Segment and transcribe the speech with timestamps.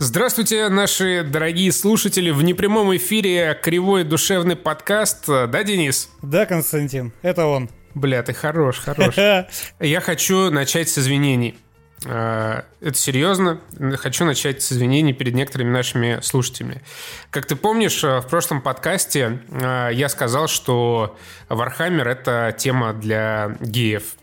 [0.00, 2.30] Здравствуйте, наши дорогие слушатели.
[2.30, 5.26] В непрямом эфире кривой душевный подкаст.
[5.26, 6.08] Да, Денис?
[6.22, 7.68] Да, Константин, это он.
[7.94, 9.16] Бля, ты хорош, хорош.
[9.80, 11.58] Я хочу начать с извинений.
[12.06, 13.60] А, это серьезно.
[13.96, 16.80] Хочу начать с извинений перед некоторыми нашими слушателями.
[17.30, 21.16] Как ты помнишь, в прошлом подкасте а, я сказал, что
[21.48, 24.14] Warhammer— это тема для геев.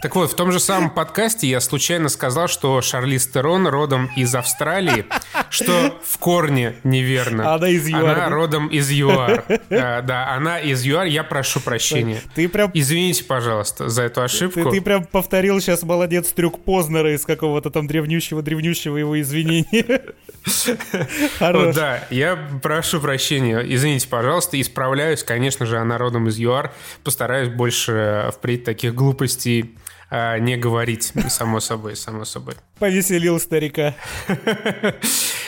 [0.00, 4.34] Так вот, в том же самом подкасте я случайно сказал, что Шарли Стерон родом из
[4.34, 5.06] Австралии,
[5.48, 7.54] что в корне неверно.
[7.54, 8.18] Она из ЮАР.
[8.18, 9.44] Она родом из ЮАР.
[9.68, 12.20] Да, она из ЮАР, я прошу прощения.
[12.34, 12.70] Ты прям...
[12.74, 14.64] Извините, пожалуйста, за эту ошибку.
[14.64, 20.02] Ты, ты прям повторил сейчас, молодец, трюк Познера из какого-то там древнющего-древнющего его извинения.
[21.38, 21.74] Хорош.
[21.74, 23.60] Да, я прошу прощения.
[23.60, 25.22] Извините, пожалуйста, исправляюсь.
[25.22, 26.72] Конечно же, она родом из ЮАР.
[27.04, 29.71] Постараюсь больше впредь таких глупостей
[30.14, 32.54] а, не говорить, само собой, само собой.
[32.78, 33.94] Повеселил старика.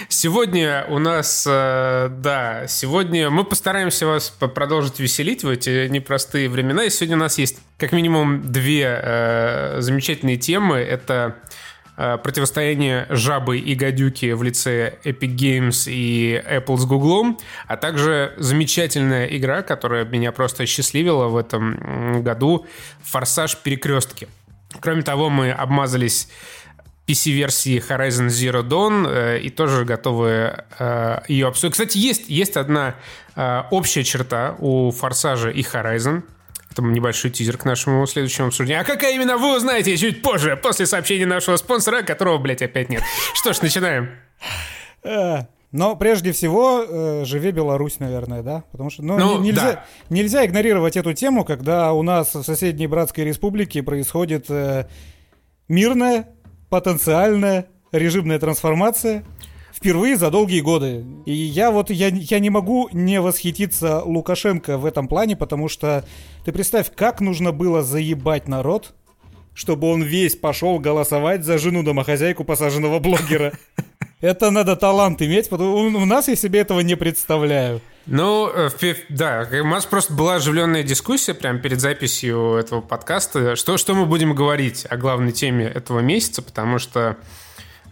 [0.09, 6.85] Сегодня у нас, э, да, сегодня мы постараемся вас продолжить веселить в эти непростые времена.
[6.85, 10.79] И сегодня у нас есть как минимум две э, замечательные темы.
[10.79, 11.37] Это
[11.99, 18.33] э, противостояние жабы и гадюки в лице Epic Games и Apple с Google, а также
[18.39, 22.65] замечательная игра, которая меня просто счастливила в этом году,
[23.03, 24.27] «Форсаж Перекрестки».
[24.81, 26.29] Кроме того, мы обмазались
[27.07, 31.73] PC-версии Horizon Zero Dawn э, и тоже готовы э, ее обсудить.
[31.73, 32.95] Кстати, есть, есть одна
[33.37, 36.23] э, общая черта у Форсажа и Horizon.
[36.71, 38.81] Это небольшой тизер к нашему следующему обсуждению.
[38.81, 43.03] А какая именно, вы узнаете чуть позже, после сообщения нашего спонсора, которого, блядь, опять нет.
[43.35, 44.11] Что ж, начинаем.
[45.75, 48.63] Но прежде всего, э, живе Беларусь, наверное, да?
[48.71, 49.85] Потому что ну, ну, нельзя, да.
[50.09, 54.87] нельзя игнорировать эту тему, когда у нас в соседней братской республике происходит э,
[55.67, 56.29] мирная,
[56.71, 59.25] потенциальная режимная трансформация
[59.73, 61.05] впервые за долгие годы.
[61.27, 66.05] И я вот, я, я не могу не восхититься Лукашенко в этом плане, потому что
[66.45, 68.95] ты представь, как нужно было заебать народ,
[69.55, 73.55] чтобы он весь пошел голосовать за жену-домохозяйку посаженного блогера.
[74.25, 77.83] Это надо талант иметь, потому у нас я себе этого не представляю.
[78.07, 78.71] Ну, э,
[79.11, 83.55] да, у нас просто была оживленная дискуссия прямо перед записью этого подкаста.
[83.55, 87.19] Что, что мы будем говорить о главной теме этого месяца, потому что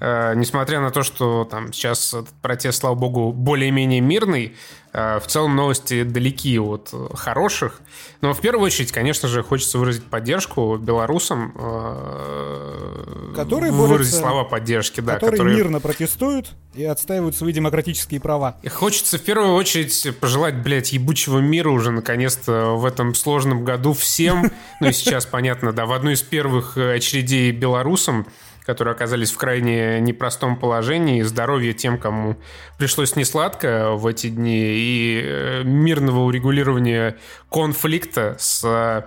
[0.02, 4.56] несмотря на то, что там сейчас этот протест, слава богу, более-менее мирный,
[4.92, 7.80] э, в целом новости далеки от хороших.
[8.20, 11.54] Но в первую очередь, конечно же, хочется выразить поддержку белорусам.
[11.56, 15.14] Э, которые выразить борются, слова поддержки, да.
[15.14, 18.56] Которые, которые мирно протестуют и отстаивают свои демократические права.
[18.62, 23.92] И хочется в первую очередь пожелать, блядь, ебучего мира уже наконец-то в этом сложном году
[23.92, 24.50] всем.
[24.80, 28.26] Ну и сейчас, понятно, да, в одну из первых очередей белорусам,
[28.64, 32.36] которые оказались в крайне непростом положении, здоровье тем, кому
[32.78, 37.16] пришлось несладко в эти дни, и э, мирного урегулирования
[37.50, 39.04] конфликта с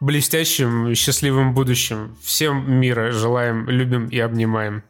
[0.00, 2.16] блестящим, счастливым будущим.
[2.22, 4.82] Всем мира желаем, любим и обнимаем.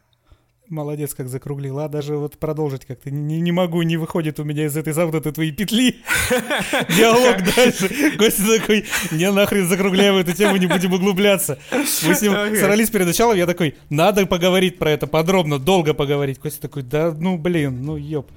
[0.67, 1.87] Молодец, как закруглила.
[1.87, 5.51] Даже вот продолжить как-то не, не могу, не выходит у меня из этой замкнутой твоей
[5.51, 5.97] петли.
[6.97, 8.17] Диалог дальше.
[8.17, 11.59] Костя такой, не нахрен закругляем эту тему, не будем углубляться.
[11.71, 16.39] Мы с ним сорались перед началом, я такой, надо поговорить про это подробно, долго поговорить.
[16.39, 18.31] Костя такой, да ну блин, ну ёб.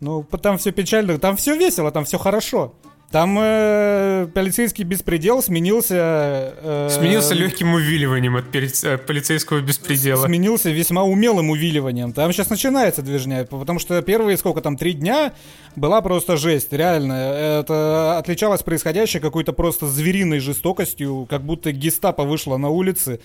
[0.00, 2.74] Ну, там все печально, там все весело, там все хорошо.
[3.10, 6.54] Там э, полицейский беспредел сменился...
[6.62, 10.26] Э, сменился легким увиливанием от э, полицейского беспредела.
[10.26, 12.12] Сменился весьма умелым увиливанием.
[12.12, 15.32] Там сейчас начинается движня, потому что первые, сколько там, три дня
[15.74, 17.14] была просто жесть, реально.
[17.14, 23.18] Это отличалось происходящее какой-то просто звериной жестокостью, как будто гестапо вышло на улицы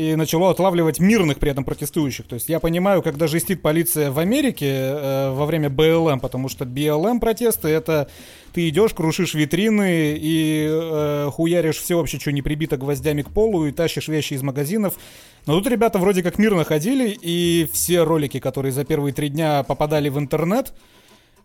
[0.00, 2.26] и начало отлавливать мирных при этом протестующих.
[2.26, 6.64] То есть я понимаю, когда жестит полиция в Америке э, во время БЛМ, потому что
[6.64, 8.08] БЛМ протесты это
[8.54, 13.66] ты идешь, крушишь витрины и э, хуяришь все вообще, что не прибито гвоздями к полу
[13.66, 14.94] и тащишь вещи из магазинов.
[15.44, 19.64] Но тут ребята вроде как мирно ходили, и все ролики, которые за первые три дня
[19.64, 20.72] попадали в интернет,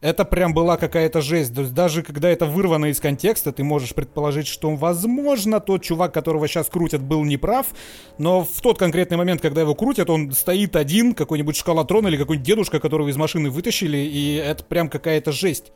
[0.06, 1.54] это прям была какая-то жесть.
[1.56, 6.14] То есть даже когда это вырвано из контекста, ты можешь предположить, что, возможно, тот чувак,
[6.14, 7.66] которого сейчас крутят, был неправ,
[8.20, 12.46] но в тот конкретный момент, когда его крутят, он стоит один, какой-нибудь шкалатрон или какой-нибудь
[12.46, 15.72] дедушка, которого из машины вытащили, и это прям какая-то жесть.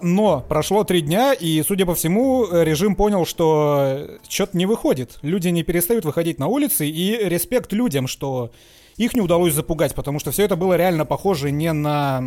[0.00, 5.18] Но прошло три дня, и, судя по всему, режим понял, что что-то не выходит.
[5.20, 8.50] Люди не перестают выходить на улицы, и респект людям, что
[8.96, 12.22] их не удалось запугать, потому что все это было реально похоже не на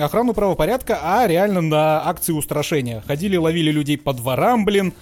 [0.00, 3.02] охрану правопорядка, а реально на акции устрашения.
[3.06, 4.92] Ходили, ловили людей по дворам, блин,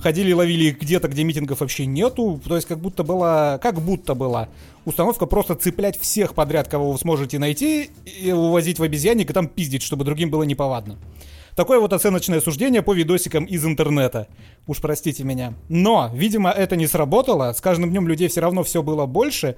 [0.00, 2.40] ходили, ловили где-то, где митингов вообще нету.
[2.46, 4.48] То есть как будто была, как будто была
[4.84, 9.46] установка просто цеплять всех подряд, кого вы сможете найти, и увозить в обезьянник и там
[9.46, 10.96] пиздить, чтобы другим было неповадно.
[11.54, 14.28] Такое вот оценочное суждение по видосикам из интернета.
[14.68, 15.54] Уж простите меня.
[15.68, 17.52] Но, видимо, это не сработало.
[17.52, 19.56] С каждым днем людей все равно все было больше.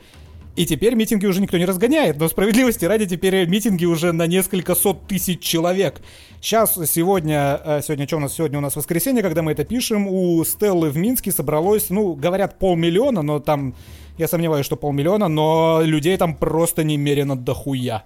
[0.56, 4.74] И теперь митинги уже никто не разгоняет, но справедливости ради теперь митинги уже на несколько
[4.74, 6.02] сот тысяч человек.
[6.40, 8.34] Сейчас, сегодня, э, сегодня что у нас?
[8.34, 12.58] Сегодня у нас воскресенье, когда мы это пишем, у Стеллы в Минске собралось, ну, говорят,
[12.58, 13.74] полмиллиона, но там,
[14.18, 18.04] я сомневаюсь, что полмиллиона, но людей там просто немерено дохуя.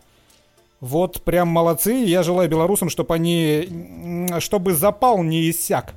[0.81, 5.95] Вот прям молодцы, я желаю белорусам, чтобы они, чтобы запал не иссяк.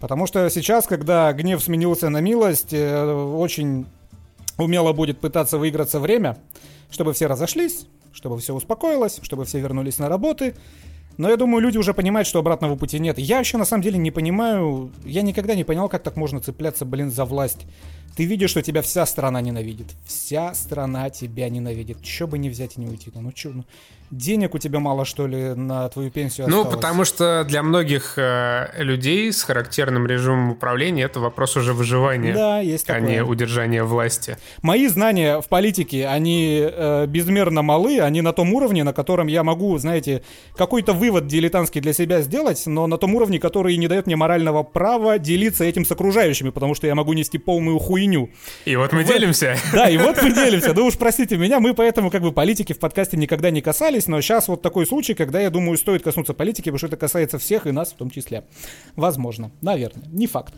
[0.00, 3.86] Потому что сейчас, когда гнев сменился на милость, э, очень
[4.58, 6.36] умело будет пытаться выиграться время,
[6.90, 10.54] чтобы все разошлись, чтобы все успокоилось, чтобы все вернулись на работы.
[11.16, 13.18] Но я думаю, люди уже понимают, что обратного пути нет.
[13.18, 16.84] Я вообще на самом деле не понимаю, я никогда не понимал, как так можно цепляться,
[16.84, 17.66] блин, за власть.
[18.16, 19.86] Ты видишь, что тебя вся страна ненавидит.
[20.04, 22.02] Вся страна тебя ненавидит.
[22.02, 23.10] Че бы не взять и не уйти.
[23.14, 23.64] Ну че, ну,
[24.10, 26.76] денег у тебя мало, что ли, на твою пенсию Ну, осталось?
[26.76, 32.60] потому что для многих э, людей с характерным режимом управления это вопрос уже выживания, Да,
[32.60, 33.08] есть а такое.
[33.08, 34.36] не удержания власти.
[34.62, 39.42] Мои знания в политике, они э, безмерно малы, они на том уровне, на котором я
[39.44, 40.22] могу, знаете,
[40.56, 44.62] какой-то вывод дилетантский для себя сделать, но на том уровне, который не дает мне морального
[44.62, 48.30] права делиться этим с окружающими, потому что я могу нести полную хуйню.
[48.64, 49.56] И вот мы делимся.
[49.72, 50.72] Да, и вот мы делимся.
[50.74, 54.20] Ну уж простите меня, мы поэтому как бы политики в подкасте никогда не касались, но
[54.20, 57.66] сейчас вот такой случай, когда, я думаю, стоит коснуться политики, потому что это касается всех
[57.66, 58.44] и нас в том числе.
[58.94, 60.54] Возможно, наверное, не факт.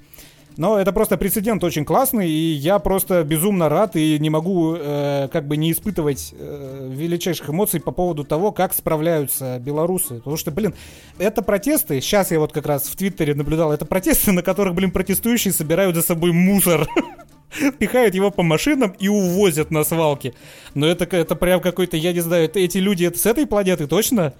[0.56, 5.28] Но это просто прецедент очень классный, и я просто безумно рад и не могу э,
[5.32, 10.16] как бы не испытывать э, величайших эмоций по поводу того, как справляются белорусы.
[10.16, 10.74] Потому что, блин,
[11.18, 14.90] это протесты, сейчас я вот как раз в Твиттере наблюдал, это протесты, на которых, блин,
[14.90, 16.86] протестующие собирают за собой мусор.
[17.78, 20.34] Пихают его по машинам и увозят на свалки.
[20.74, 23.86] Но это, это прям какой-то, я не знаю, это- эти люди это с этой планеты
[23.86, 24.34] точно?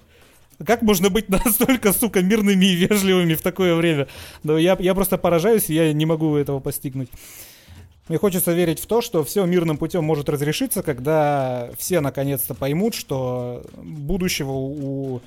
[0.65, 4.07] Как можно быть настолько, сука, мирными и вежливыми в такое время?
[4.43, 7.09] Но я, я просто поражаюсь, я не могу этого постигнуть.
[8.07, 12.93] Мне хочется верить в то, что все мирным путем может разрешиться, когда все наконец-то поймут,
[12.93, 15.21] что будущего у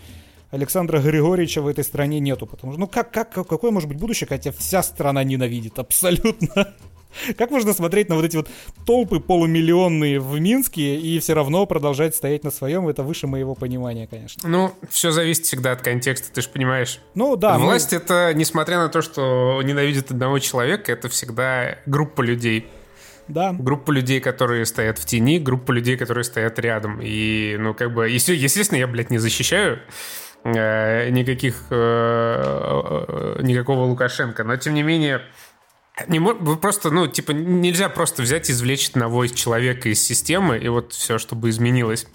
[0.51, 2.47] Александра Григорьевича в этой стране нету.
[2.47, 6.75] Потому что, ну как, как- какое может быть будущее, хотя вся страна ненавидит абсолютно.
[7.39, 8.49] Как можно смотреть на вот эти вот
[8.87, 12.89] толпы полумиллионные в Минске и все равно продолжать стоять на своем?
[12.89, 14.49] Это выше моего понимания, конечно.
[14.49, 17.01] Ну, все зависит всегда от контекста, ты же понимаешь.
[17.15, 22.23] Ну да, мы- Власть это, несмотря на то, что ненавидит одного человека, это всегда группа
[22.23, 22.67] людей.
[23.29, 23.53] да.
[23.59, 27.01] Группа людей, которые стоят в тени, группа людей, которые стоят рядом.
[27.03, 29.79] И, ну, как бы, естественно, я, блядь, не защищаю
[30.45, 35.23] э, никаких, э, э, никакого Лукашенко, но, тем не менее,
[36.09, 40.59] не вы просто, ну, типа, нельзя просто взять и извлечь одного из человека из системы,
[40.59, 42.07] и вот все, чтобы изменилось.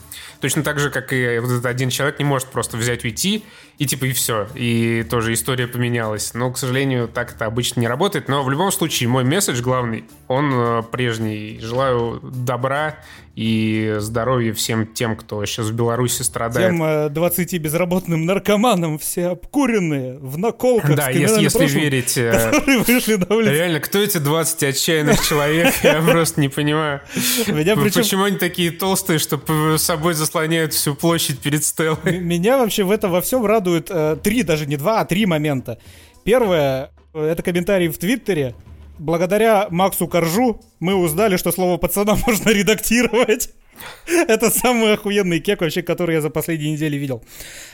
[0.41, 3.45] Точно так же, как и вот этот один человек не может просто взять, уйти,
[3.79, 4.47] и типа, и все.
[4.55, 6.33] И тоже история поменялась.
[6.33, 8.27] Но, к сожалению, так это обычно не работает.
[8.27, 11.59] Но в любом случае, мой месседж главный, он э, прежний.
[11.61, 12.97] Желаю добра
[13.35, 16.71] и здоровья всем тем, кто сейчас в Беларуси страдает.
[16.71, 20.97] Тем э, 20 безработным наркоманам, все обкуренные, в наколках.
[20.97, 22.17] Да, если, если прошлым, верить...
[22.17, 22.51] э,
[22.85, 23.53] вышли на улицу.
[23.53, 25.73] Реально, кто эти 20 отчаянных человек?
[25.83, 26.99] Я просто не понимаю.
[27.45, 29.39] Почему они такие толстые, что
[29.77, 31.99] собой заслоняют всю площадь перед Стеллой?
[32.17, 35.25] М- Меня вообще в этом во всем радует э, три, даже не два, а три
[35.25, 35.79] момента.
[36.23, 38.55] Первое, э, это комментарий в Твиттере.
[38.97, 43.51] Благодаря Максу Коржу мы узнали, что слово пацана можно редактировать.
[44.27, 47.23] Это самый охуенный кек вообще, который я за последние недели видел.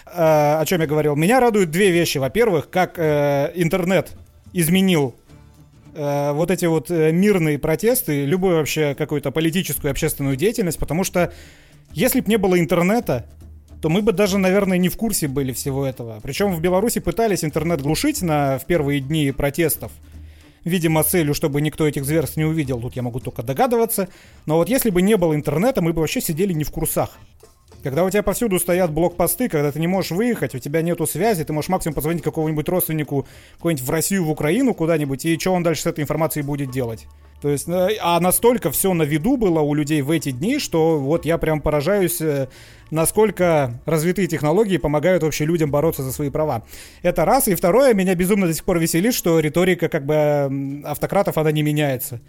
[0.06, 1.16] Э, о чем я говорил?
[1.16, 2.18] Меня радуют две вещи.
[2.18, 4.12] Во-первых, как э, интернет
[4.54, 5.16] изменил
[5.96, 11.34] э, вот эти вот э, мирные протесты, любую вообще какую-то политическую общественную деятельность, потому что
[11.92, 13.26] если бы не было интернета,
[13.82, 16.20] то мы бы даже, наверное, не в курсе были всего этого.
[16.22, 19.92] Причем в Беларуси пытались интернет глушить на, в первые дни протестов.
[20.64, 22.80] Видимо, целью, чтобы никто этих зверств не увидел.
[22.80, 24.08] Тут я могу только догадываться.
[24.48, 27.12] Но вот если бы не было интернета, мы бы вообще сидели не в курсах.
[27.84, 31.44] Когда у тебя повсюду стоят блокпосты, когда ты не можешь выехать, у тебя нету связи,
[31.44, 33.28] ты можешь максимум позвонить какому-нибудь родственнику
[33.58, 37.06] какой-нибудь в Россию, в Украину куда-нибудь, и что он дальше с этой информацией будет делать.
[37.46, 40.98] То есть, э, а настолько все на виду было у людей в эти дни, что
[40.98, 42.48] вот я прям поражаюсь, э,
[42.90, 46.64] насколько развитые технологии помогают вообще людям бороться за свои права.
[47.04, 47.48] Это раз.
[47.48, 51.62] И второе, меня безумно до сих пор веселит, что риторика как бы автократов, она не
[51.62, 52.20] меняется.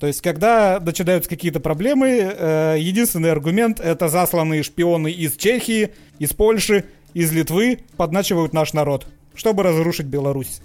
[0.00, 6.32] То есть, когда начинаются какие-то проблемы, э, единственный аргумент это засланные шпионы из Чехии, из
[6.32, 6.84] Польши,
[7.14, 10.62] из Литвы подначивают наш народ, чтобы разрушить Беларусь.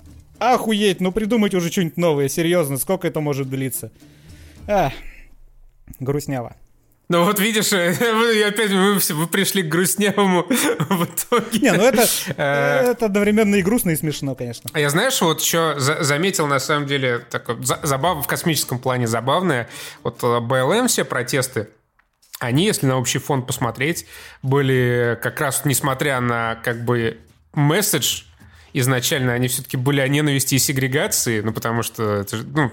[0.51, 3.91] Охуеть, ну придумайте уже что-нибудь новое, серьезно, сколько это может длиться?
[4.67, 4.91] А,
[5.99, 6.55] грустняво.
[7.09, 10.43] Ну вот видишь, вы, опять мы, вы пришли к грустнявому
[10.89, 11.59] в итоге.
[11.59, 12.07] Не, ну это,
[12.37, 14.69] э, это одновременно и грустно, и смешно, конечно.
[14.73, 19.69] А я знаешь, вот еще заметил на самом деле такое забав в космическом плане забавное.
[20.01, 21.69] Вот э, БЛМ все протесты,
[22.39, 24.05] они, если на общий фон посмотреть,
[24.41, 27.19] были как раз несмотря на как бы
[27.53, 28.23] месседж
[28.73, 32.71] изначально, они все-таки были о ненависти и сегрегации, ну потому что это, ну,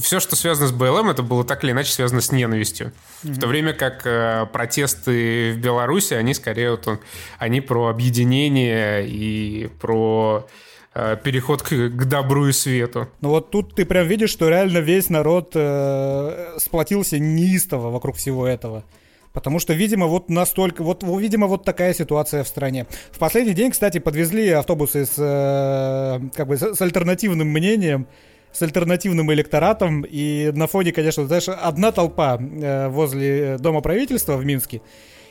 [0.00, 2.92] все, что связано с БЛМ, это было так или иначе связано с ненавистью.
[3.24, 3.32] Mm-hmm.
[3.32, 7.00] В то время как э, протесты в Беларуси, они скорее вот он,
[7.38, 10.48] они про объединение и про
[10.94, 13.08] э, переход к, к добру и свету.
[13.20, 18.46] Ну вот тут ты прям видишь, что реально весь народ э, сплотился неистово вокруг всего
[18.46, 18.84] этого.
[19.32, 22.86] Потому что, видимо, вот настолько, вот, видимо, вот такая ситуация в стране.
[23.10, 28.06] В последний день, кстати, подвезли автобусы с, э, как бы, с альтернативным мнением
[28.52, 30.02] с альтернативным электоратом.
[30.02, 34.82] И на фоне, конечно, знаешь, одна толпа э, возле Дома правительства в Минске,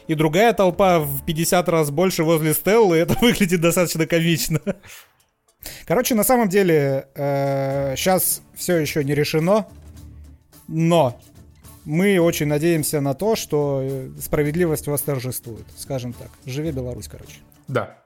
[0.08, 2.98] и другая толпа в 50 раз больше возле Стеллы.
[2.98, 4.60] Это выглядит достаточно комично.
[5.86, 9.68] Короче, на самом деле, э, сейчас все еще не решено,
[10.68, 11.20] но
[11.86, 16.30] мы очень надеемся на то, что э, справедливость восторжествует, скажем так.
[16.46, 17.38] Живи Беларусь, короче.
[17.68, 17.98] Да.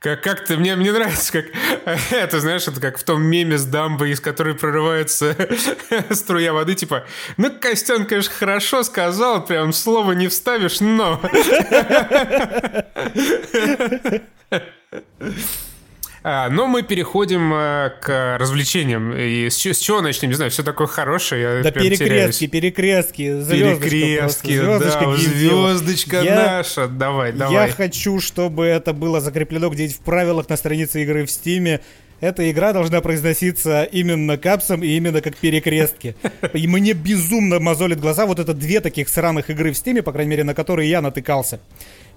[0.00, 1.46] Как, как ты, мне, мне нравится, как
[2.10, 5.36] это, знаешь, это как в том меме с дамбой, из которой прорывается
[6.10, 7.04] струя воды, типа,
[7.36, 11.20] ну, Костян, конечно, хорошо сказал, прям слово не вставишь, но...
[16.24, 19.12] А, но мы переходим а, к развлечениям.
[19.12, 20.28] И с, с чего начнем?
[20.28, 21.42] Не знаю, все такое хорошее.
[21.42, 22.38] Я да перекрестки, теряюсь.
[22.38, 26.86] перекрестки, звездочка Перекрестки, звездочка, да, звездочка я, наша.
[26.86, 27.66] Давай, давай.
[27.66, 31.80] Я хочу, чтобы это было закреплено где-нибудь в правилах на странице игры в Стиме.
[32.20, 36.14] Эта игра должна произноситься именно капсом и именно как перекрестки.
[36.52, 40.30] И мне безумно мозолит глаза вот это две таких сраных игры в Стиме, по крайней
[40.30, 41.58] мере, на которые я натыкался.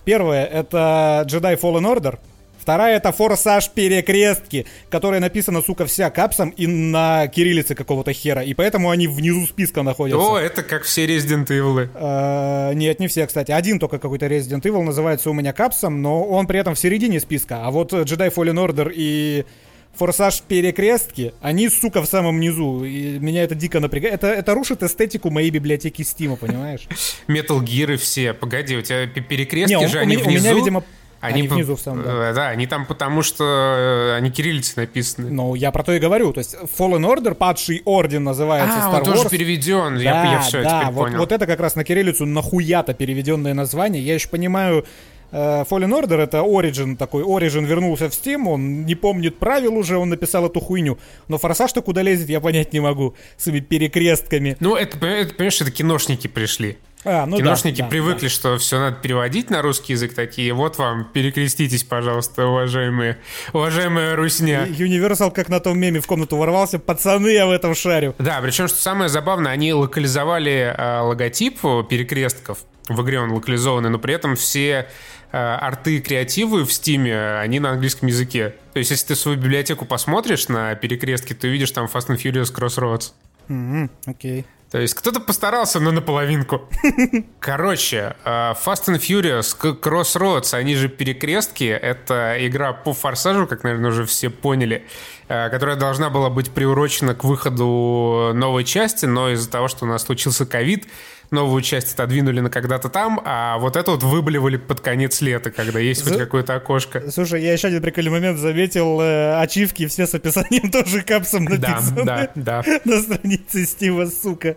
[0.04, 2.20] Первое— это Jedi Fallen Order—
[2.66, 8.42] Вторая это форсаж перекрестки, которая написана, сука, вся капсом и на кириллице какого-то хера.
[8.42, 10.20] И поэтому они внизу списка находятся.
[10.20, 11.88] О, это как все Resident Evil.
[11.94, 13.52] А, нет, не все, кстати.
[13.52, 17.20] Один только какой-то Resident Evil называется у меня капсом, но он при этом в середине
[17.20, 17.64] списка.
[17.64, 19.46] А вот Jedi Fallen Order и
[19.94, 22.84] Форсаж перекрестки, они, сука, в самом низу.
[22.84, 24.16] И меня это дико напрягает.
[24.16, 26.88] Это, это рушит эстетику моей библиотеки Стима, понимаешь?
[27.28, 28.34] Metal Gear все.
[28.34, 30.30] Погоди, у тебя перекрестки Не, же, они внизу.
[30.30, 30.84] У меня, видимо,
[31.22, 32.30] они, они внизу в самом, да.
[32.30, 35.30] Э, да, они там потому, что э, они кириллицы написаны.
[35.30, 36.34] Ну, я про то и говорю.
[36.34, 39.16] То есть Fallen Order, Падший Орден называется а, Star он Wars.
[39.16, 39.96] тоже переведен.
[39.96, 41.20] Да, я, я все да, теперь вот, понял.
[41.20, 44.04] вот это как раз на кириллицу нахуято переведенное название.
[44.04, 44.86] Я еще понимаю,
[45.32, 47.24] э, Fallen Order это Origin такой.
[47.24, 50.98] Origin вернулся в Steam, он не помнит правил уже, он написал эту хуйню.
[51.28, 53.16] Но Форсаж-то куда лезет, я понять не могу.
[53.38, 54.58] С этими перекрестками.
[54.60, 56.78] Ну, это, это понимаешь, это киношники пришли.
[57.06, 58.30] А, ну Киношники да, привыкли, да.
[58.30, 63.20] что все надо переводить на русский язык, такие, вот вам, перекреститесь, пожалуйста, уважаемые,
[63.54, 64.66] уважаемая русня.
[64.66, 68.16] Universal, как на том меме, в комнату ворвался, пацаны, я в этом шарю.
[68.18, 72.60] Да, причем, что самое забавное, они локализовали э, логотип перекрестков,
[72.90, 74.88] в игре он локализованный, но при этом все
[75.32, 78.56] э, арты креативы в Стиме, они на английском языке.
[78.74, 82.52] То есть, если ты свою библиотеку посмотришь на перекрестки, ты увидишь там Fast and Furious
[82.54, 83.12] Crossroads.
[83.46, 83.56] Окей.
[83.56, 84.46] Mm-hmm, okay.
[84.76, 86.68] То есть кто-то постарался, но наполовинку.
[87.40, 91.64] Короче, э, Fast and Furious, Crossroads, они же перекрестки.
[91.64, 94.86] Это игра по форсажу, как, наверное, уже все поняли,
[95.30, 99.88] э, которая должна была быть приурочена к выходу новой части, но из-за того, что у
[99.88, 100.88] нас случился ковид,
[101.36, 105.80] новую часть отодвинули на когда-то там, а вот это вот выблевали под конец лета, когда
[105.80, 106.10] есть За...
[106.10, 107.12] хоть какое-то окошко.
[107.12, 109.00] Слушай, я еще один прикольный момент заметил.
[109.02, 112.04] Э, ачивки все с описанием тоже капсом написаны.
[112.04, 112.80] Да, да, да.
[112.86, 114.56] На странице Стива, сука.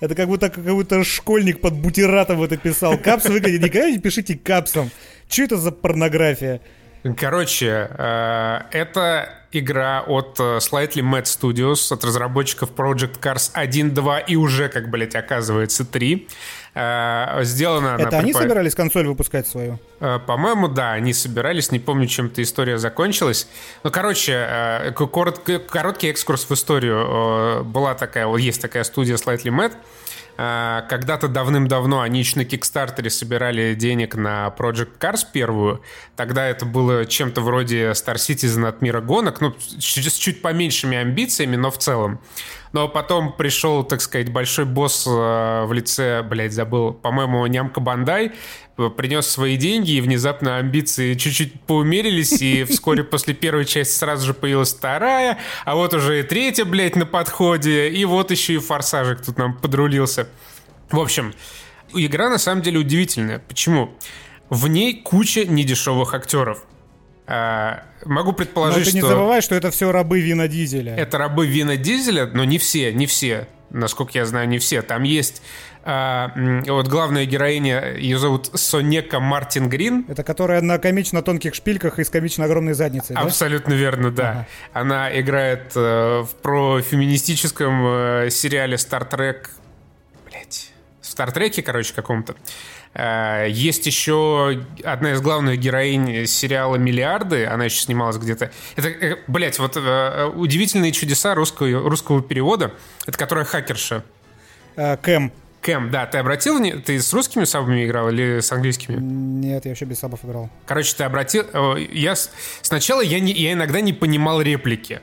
[0.00, 2.98] Это как будто какой-то школьник под бутератом это писал.
[2.98, 3.62] Капс выглядит.
[3.62, 4.90] Никогда не пишите капсом.
[5.28, 6.60] Что это за порнография?
[7.12, 14.18] Короче, э, это игра от э, Slightly Mad Studios, от разработчиков Project Cars 1, 2
[14.20, 16.26] и уже, как, блядь, оказывается, 3.
[16.74, 18.40] Э, сделано Это они при...
[18.40, 19.78] собирались консоль выпускать свою?
[19.98, 21.70] По-моему, да, они собирались.
[21.70, 23.48] Не помню, чем эта история закончилась.
[23.82, 27.64] Ну, короче, короткий, короткий экскурс в историю.
[27.64, 29.74] Была такая, вот есть такая студия Slightly Mad,
[30.36, 35.82] когда-то давным-давно они еще на Кикстартере собирали денег на Project Cars первую.
[36.16, 41.56] Тогда это было чем-то вроде Star Citizen от мира гонок, ну, с чуть поменьшими амбициями,
[41.56, 42.20] но в целом.
[42.74, 48.32] Но потом пришел, так сказать, большой босс э, в лице, блядь, забыл, по-моему, Нямка Бандай,
[48.96, 54.34] принес свои деньги, и внезапно амбиции чуть-чуть поумерились, и вскоре после первой части сразу же
[54.34, 59.22] появилась вторая, а вот уже и третья, блядь, на подходе, и вот еще и форсажик
[59.22, 60.28] тут нам подрулился.
[60.90, 61.32] В общем,
[61.94, 63.38] игра на самом деле удивительная.
[63.38, 63.94] Почему?
[64.50, 66.64] В ней куча недешевых актеров.
[67.26, 68.96] А, могу предположить, но ты что...
[68.96, 70.94] не забывай, что это все рабы Вина Дизеля.
[70.96, 73.48] Это рабы Вина Дизеля, но не все, не все.
[73.70, 74.82] Насколько я знаю, не все.
[74.82, 75.42] Там есть
[75.86, 76.32] а,
[76.66, 80.06] вот главная героиня, ее зовут Сонека Мартин Грин.
[80.08, 84.30] Это которая на комично тонких шпильках и с комично огромной задницей, Абсолютно верно, да.
[84.30, 84.46] Ага.
[84.72, 89.48] Она играет э, в профеминистическом э, сериале Star Trek...
[91.14, 92.34] Стартреке, короче, каком-то.
[92.92, 97.46] Э, есть еще одна из главных героинь сериала «Миллиарды».
[97.46, 98.50] Она еще снималась где-то.
[98.74, 102.72] Это, э, блядь, вот э, «Удивительные чудеса» русского, русского перевода.
[103.06, 104.02] Это которая хакерша.
[104.74, 105.32] Кэм.
[105.60, 108.96] Кэм, да, ты обратил, ты с русскими сабами играл или с английскими?
[108.96, 110.50] Нет, я вообще без сабов играл.
[110.66, 111.44] Короче, ты обратил...
[111.76, 112.16] Я
[112.60, 115.00] сначала я, не, я иногда не понимал реплики.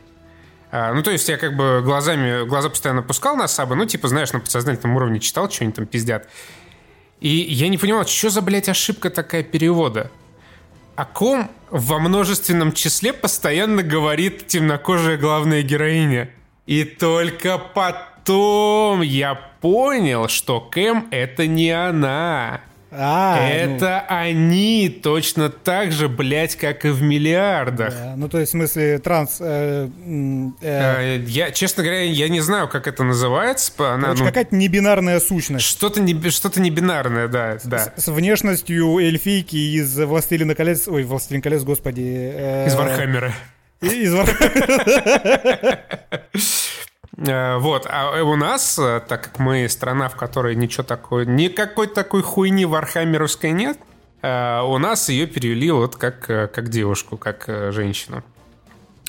[0.71, 4.31] Ну, то есть я как бы глазами, глаза постоянно пускал на сабы, ну, типа, знаешь,
[4.31, 6.29] на подсознательном уровне читал, что они там пиздят.
[7.19, 10.09] И я не понимал, что за, блядь, ошибка такая перевода?
[10.95, 16.31] О ком во множественном числе постоянно говорит темнокожая главная героиня?
[16.65, 22.61] И только потом я понял, что Кэм— это не она.
[22.93, 24.15] А, это ну...
[24.15, 27.93] они точно так же, блядь, как и в миллиардах.
[27.93, 29.37] Да, ну, то есть, в смысле, транс...
[29.39, 29.87] Э,
[30.61, 31.23] э...
[31.25, 33.71] Я, честно говоря, я не знаю, как это называется.
[33.77, 35.65] Она, Короче, ну, какая-то небинарная сущность.
[35.65, 37.57] Что-то не, что небинарное, да.
[37.63, 37.93] Да.
[37.95, 40.87] С, с внешностью эльфийки из «Властелина колец».
[40.89, 42.01] Ой, «Властелин колец», господи.
[42.03, 43.33] Э, из Warhammer а.
[43.81, 45.79] Из Warhammer а.
[47.27, 51.87] Э, вот, а у нас, э, так как мы страна, в которой ничего такого, никакой
[51.87, 53.77] такой хуйни Warhammer овской нет,
[54.21, 58.23] э, у нас ее перевели вот как, как девушку, как женщину.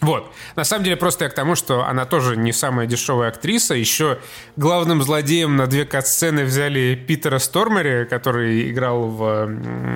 [0.02, 0.32] Вот.
[0.56, 3.74] На самом деле, просто я к тому, что она тоже не самая дешевая актриса.
[3.74, 4.18] Еще
[4.56, 9.48] главным злодеем на две кат-сцены взяли Питера Стормери, который играл в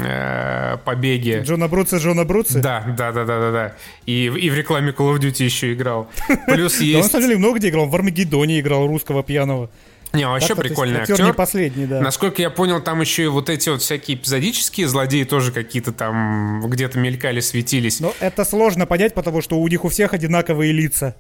[0.04, 1.42] э, «Побеге».
[1.42, 2.60] Джона Бруца, Джона Бруца?
[2.60, 3.76] Да, да, да, да, да, да.
[4.06, 6.08] И, и в рекламе Call of Duty еще играл.
[6.46, 6.94] Плюс есть...
[6.94, 7.86] он, на самом деле, много где играл.
[7.86, 9.70] В «Армагеддоне» играл русского пьяного.
[10.16, 11.14] Не, вообще так, прикольный актер.
[11.14, 11.26] актер.
[11.26, 12.00] не последний, да.
[12.00, 16.62] Насколько я понял, там еще и вот эти вот всякие эпизодические злодеи тоже какие-то там
[16.66, 18.00] где-то мелькали, светились.
[18.00, 21.16] Но это сложно понять, потому что у них у всех одинаковые лица.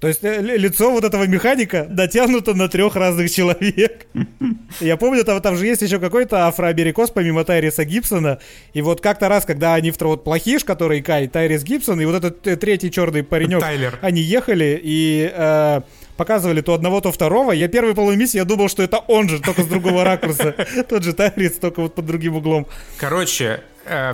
[0.00, 4.06] То есть э, лицо вот этого механика дотянуто на трех разных человек.
[4.80, 8.38] Я помню, там, там же есть еще какой-то афроамерикос помимо Тайриса Гибсона.
[8.74, 12.16] И вот как-то раз, когда они второй вот плохиш, который Кай, Тайрис Гибсон, и вот
[12.16, 13.98] этот э, третий черный паренек, Тайлер.
[14.02, 15.80] они ехали, и э,
[16.16, 17.52] показывали то одного, то второго.
[17.52, 20.54] Я первый половину миссии, я думал, что это он же, только с другого ракурса.
[20.88, 22.66] Тот же Тайрис, только вот под другим углом.
[22.98, 23.60] Короче,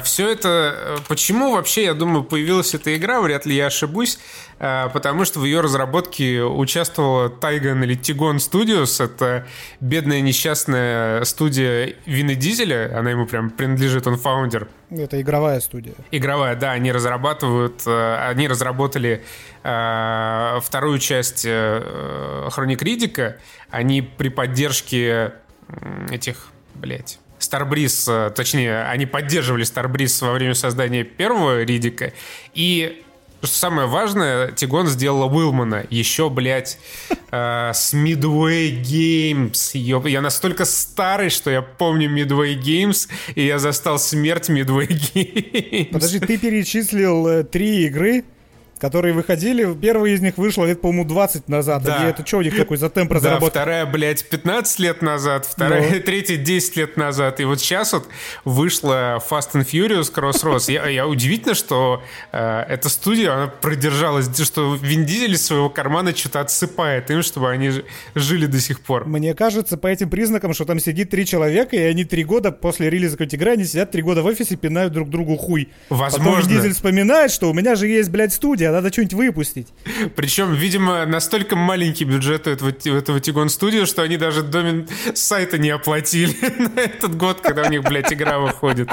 [0.03, 0.75] все это...
[0.77, 4.19] Э, почему вообще, я думаю, появилась эта игра, вряд ли я ошибусь,
[4.59, 9.47] э, потому что в ее разработке участвовала Тайган или Тигон Studios, это
[9.81, 14.69] бедная несчастная студия Вина Дизеля, она ему прям принадлежит, он фаундер.
[14.91, 15.95] Это игровая студия.
[16.11, 19.23] Игровая, да, они разрабатывают, они разработали
[19.63, 23.37] вторую часть Хроник Ридика,
[23.71, 25.35] они при поддержке
[26.11, 27.21] этих, блять,
[27.51, 32.13] Старбриз, э, точнее, они поддерживали Старбриз во время создания первого Ридика.
[32.55, 33.03] И
[33.43, 35.85] что самое важное, Тигон сделала Уилмана.
[35.91, 36.79] Еще, блядь,
[37.33, 39.77] э, с Midway Games.
[40.09, 45.87] Я настолько старый, что я помню Midway Games, и я застал смерть Midway Games.
[45.87, 48.23] Подожди, ты перечислил э, три игры,
[48.81, 49.75] которые выходили.
[49.75, 51.83] Первый из них вышел лет, по-моему, 20 назад.
[51.83, 52.05] Да.
[52.05, 53.45] И это что у них такой за темп разработки?
[53.45, 56.01] Да, вторая, блядь, 15 лет назад, вторая, ну.
[56.05, 57.41] третья 10 лет назад.
[57.41, 58.09] И вот сейчас вот
[58.45, 60.73] вышла Fast and Furious Crossroads.
[60.73, 66.17] Я, я удивительно, что э, эта студия, она продержалась, что Вин Дизель из своего кармана
[66.17, 67.71] что-то отсыпает им, чтобы они
[68.15, 69.07] жили до сих пор.
[69.07, 72.89] Мне кажется, по этим признакам, что там сидит три человека, и они три года после
[72.89, 75.69] релиза какой-то игры, они сидят три года в офисе, пинают друг другу хуй.
[75.91, 76.37] Возможно.
[76.37, 79.69] Потом Вин Дизель вспоминает, что у меня же есть, блядь, студия, а надо что-нибудь выпустить.
[80.17, 85.59] Причем, видимо, настолько маленький бюджет у этого, этого Тигон Студио, что они даже домен сайта
[85.59, 86.35] не оплатили
[86.75, 88.89] на этот год, когда у них, блядь, игра выходит.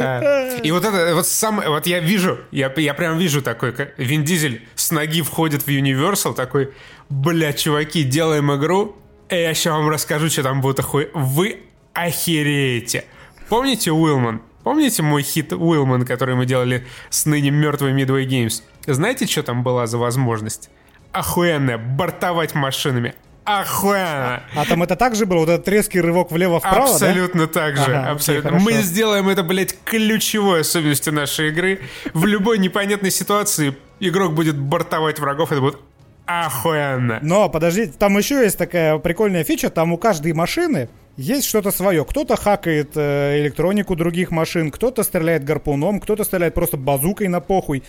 [0.00, 3.98] А, и вот это, вот сам, вот я вижу, я, я прям вижу такой, как
[3.98, 6.72] Вин Дизель с ноги входит в Universal, такой,
[7.08, 8.96] бля, чуваки, делаем игру,
[9.30, 11.10] и я сейчас вам расскажу, что там будет охуе...
[11.14, 11.60] Вы
[11.94, 13.04] охереете.
[13.48, 14.42] Помните Уилман?
[14.64, 18.62] Помните мой хит Уилман, который мы делали с ныне мертвой Midway Games?
[18.86, 20.70] Знаете, что там была за возможность?
[21.12, 21.76] охуенная.
[21.76, 23.14] Бортовать машинами.
[23.44, 24.42] Охуенно!
[24.54, 25.40] А там это так же было?
[25.40, 27.52] Вот этот резкий рывок влево-вправо, Абсолютно да?
[27.52, 27.82] так же.
[27.94, 28.50] Ага, абсолютно.
[28.56, 31.80] окей, Мы сделаем это, блядь, ключевой особенностью нашей игры.
[32.14, 35.78] В любой непонятной ситуации игрок будет бортовать врагов, это будет
[36.24, 37.18] охуенно.
[37.22, 42.04] Но, подождите, там еще есть такая прикольная фича, там у каждой машины есть что-то свое.
[42.04, 47.82] Кто-то хакает э, электронику других машин, кто-то стреляет гарпуном, кто-то стреляет просто базукой на похуй.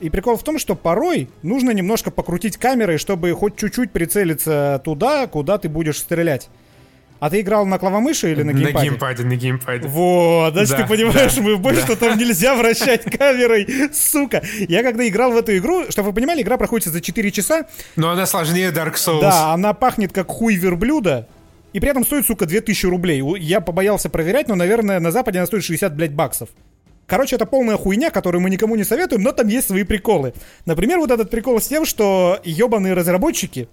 [0.00, 5.26] И прикол в том, что порой нужно немножко покрутить камерой, чтобы хоть чуть-чуть прицелиться туда,
[5.28, 6.48] куда ты будешь стрелять.
[7.20, 8.88] А ты играл на клавомыши или на На геймпаде?
[8.88, 9.88] геймпаде, на геймпаде.
[9.88, 11.86] Вот, значит, Да, ты понимаешь, да, мы больше, да.
[11.86, 14.42] что там нельзя вращать камерой, сука.
[14.68, 18.10] Я когда играл в эту игру, чтобы вы понимали, игра проходит за 4 часа, Но
[18.10, 19.20] она сложнее Dark Souls.
[19.20, 21.28] да, она пахнет как хуй верблюда,
[21.74, 23.20] и при этом стоит, сука, 2000 рублей.
[23.40, 26.48] Я побоялся проверять, но, наверное, на Западе она стоит 60, блядь, баксов.
[27.06, 30.34] Короче, это полная хуйня, которую мы никому не советуем, но там есть свои приколы.
[30.66, 33.68] Например, вот этот прикол с тем, что ебаные разработчики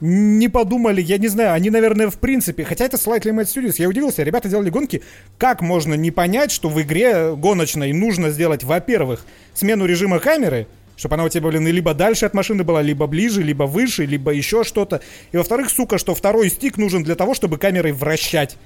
[0.00, 3.88] не подумали, я не знаю, они, наверное, в принципе, хотя это Slightly Mad Studios, я
[3.88, 5.02] удивился, ребята делали гонки,
[5.38, 10.66] как можно не понять, что в игре гоночной нужно сделать, во-первых, смену режима камеры,
[11.00, 14.32] чтобы она у тебя, блин, либо дальше от машины была, либо ближе, либо выше, либо
[14.32, 15.00] еще что-то.
[15.32, 18.58] И во-вторых, сука, что второй стик нужен для того, чтобы камерой вращать.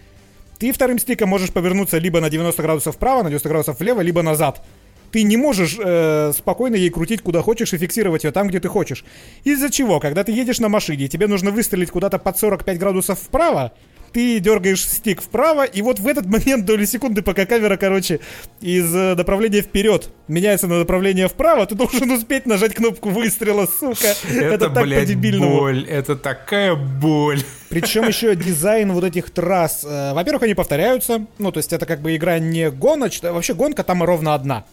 [0.58, 4.22] Ты вторым стиком можешь повернуться либо на 90 градусов вправо, на 90 градусов влево, либо
[4.22, 4.64] назад.
[5.12, 8.66] Ты не можешь э, спокойно ей крутить куда хочешь и фиксировать ее там, где ты
[8.66, 9.04] хочешь.
[9.44, 13.74] Из-за чего, когда ты едешь на машине, тебе нужно выстрелить куда-то под 45 градусов вправо,
[14.14, 18.20] ты дергаешь стик вправо, и вот в этот момент доли секунды, пока камера, короче,
[18.60, 24.14] из э, направления вперед меняется на направление вправо, ты должен успеть нажать кнопку выстрела, сука.
[24.32, 25.58] Это, так блядь, по-дебильному.
[25.58, 25.84] боль.
[25.84, 27.40] Это такая боль.
[27.68, 29.84] Причем еще дизайн вот этих трасс.
[29.84, 31.26] э, Во-первых, они повторяются.
[31.38, 33.32] Ну, то есть это как бы игра не гоночная.
[33.32, 34.64] Вообще гонка там ровно одна.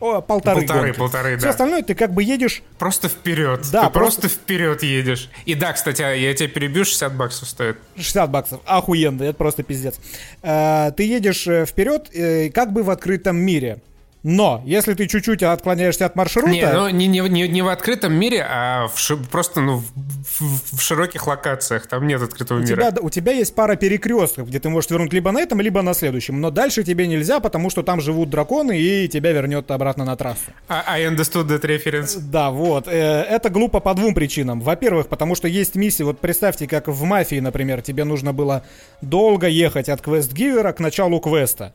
[0.00, 0.98] О, полторы, Полторы, гонки.
[0.98, 1.50] полторы, Все да.
[1.50, 2.62] остальное ты как бы едешь...
[2.78, 3.60] Просто вперед.
[3.70, 5.30] Да, Ты просто, просто- вперед едешь.
[5.44, 7.76] И да, кстати, а я тебя перебью, 60 баксов стоит.
[7.96, 8.60] 60 баксов.
[8.64, 10.00] Охуенно, это просто пиздец.
[10.42, 13.80] Э, Ты едешь э, вперед, э, как бы в открытом мире.
[14.22, 16.50] Но, если ты чуть-чуть отклоняешься от маршрута...
[16.50, 20.74] Не, ну не, не, не, не в открытом мире, а в ши- просто ну, в,
[20.76, 21.86] в- широких локациях.
[21.86, 22.90] Там нет открытого У мира.
[22.90, 25.94] тебя, у тебя есть пара перекрестков, где ты можешь вернуть либо на этом, либо на
[25.94, 26.38] следующем.
[26.40, 30.50] Но дальше тебе нельзя, потому что там живут драконы, и тебя вернет обратно на трассу.
[30.68, 32.18] А, I understood that reference.
[32.20, 32.88] Да, вот.
[32.88, 34.60] Э, Это глупо по двум причинам.
[34.60, 38.64] Во-первых, потому что есть миссии, вот представьте, как в «Мафии», например, тебе нужно было
[39.00, 41.72] долго ехать от квест-гивера к началу квеста.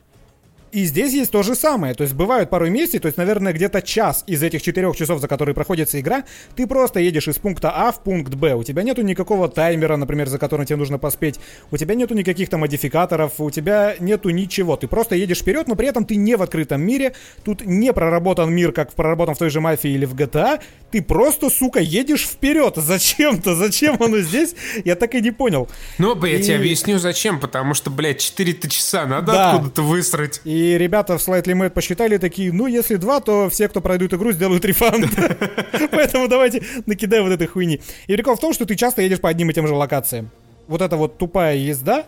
[0.72, 1.94] И здесь есть то же самое.
[1.94, 5.28] То есть бывают порой миссии, то есть, наверное, где-то час из этих четырех часов, за
[5.28, 6.24] которые проходится игра,
[6.54, 8.54] ты просто едешь из пункта А в пункт Б.
[8.54, 11.38] У тебя нету никакого таймера, например, за которым тебе нужно поспеть.
[11.70, 14.76] У тебя нету никаких там модификаторов, у тебя нету ничего.
[14.76, 17.14] Ты просто едешь вперед, но при этом ты не в открытом мире.
[17.44, 20.60] Тут не проработан мир, как проработан в той же мафии или в GTA.
[20.90, 22.74] Ты просто, сука, едешь вперед.
[22.76, 23.54] Зачем-то?
[23.54, 24.54] Зачем оно здесь?
[24.84, 25.68] Я так и не понял.
[25.98, 27.40] Ну, я тебе объясню, зачем.
[27.40, 29.52] Потому что, блядь, 4 часа надо Да.
[29.52, 30.40] откуда-то высрать.
[30.44, 34.32] И ребята в Slightly Mad посчитали такие, ну, если два, то все, кто пройдут игру,
[34.32, 35.06] сделают рефанд.
[35.90, 37.80] Поэтому давайте накидаем вот этой хуйни.
[38.06, 40.30] И прикол в том, что ты часто едешь по одним и тем же локациям.
[40.68, 42.06] Вот эта вот тупая езда,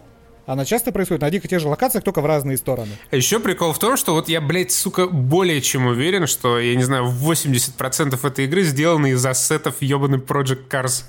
[0.49, 2.93] она часто происходит на одних и тех же локациях, только в разные стороны.
[3.11, 6.75] А еще прикол в том, что вот я, блядь, сука, более чем уверен, что, я
[6.75, 11.05] не знаю, 80% этой игры сделаны из ассетов ебаный Project Cars.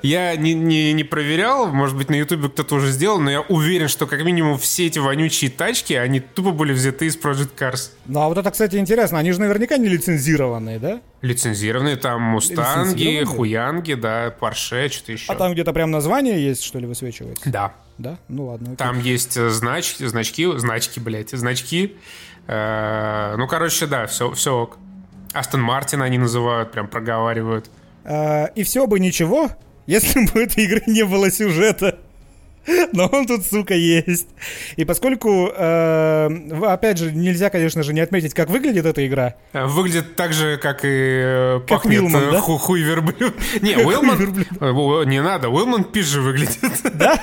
[0.02, 3.88] Я не, не, не проверял, может быть, на ютубе кто-то уже сделал, но я уверен,
[3.88, 7.90] что как минимум все эти вонючие тачки, они тупо были взяты из Project Cars.
[8.06, 9.18] Ну, а вот это, кстати, интересно.
[9.18, 11.00] Они же наверняка не лицензированные, да?
[11.22, 15.32] Лицензированные там мустанги, хуянги, да, парше, что-то еще.
[15.32, 17.48] А там где-то прям название есть, что ли, высвечивается?
[17.48, 17.74] Да.
[17.98, 18.18] Да?
[18.28, 18.72] Ну ладно.
[18.72, 18.76] окей.
[18.76, 21.96] Там есть э, значки, значки, значки, блядь, значки.
[22.46, 24.78] Э, ну, короче, да, все, все ок.
[25.32, 27.70] Астон Мартин они называют, прям проговаривают.
[28.04, 29.50] А, и все бы ничего,
[29.86, 31.98] если бы у этой игры не было сюжета.
[32.92, 34.28] Но он тут, сука, есть.
[34.76, 36.28] И поскольку, э,
[36.66, 39.34] опять же, нельзя, конечно же, не отметить, как выглядит эта игра.
[39.52, 42.40] Э, Выглядит так же, как и э, Как пахнет Уилман, э, да?
[42.40, 43.34] ху- хуй верблюд.
[43.60, 44.18] Не, Уилман...
[44.18, 45.06] верблюд.
[45.06, 46.58] Не надо, Уилман пизже выглядит.
[46.94, 47.18] Да?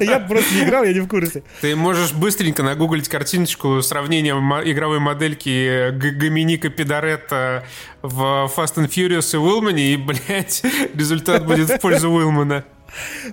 [0.00, 1.42] Я просто не играл, я не в курсе.
[1.60, 4.30] Ты можешь быстренько нагуглить картиночку сравнения
[4.70, 7.64] игровой модельки Гоминика Пидаретта
[8.02, 10.62] в Fast and Furious и Уилмане, и, блядь,
[10.94, 12.64] результат будет в пользу Уилмана.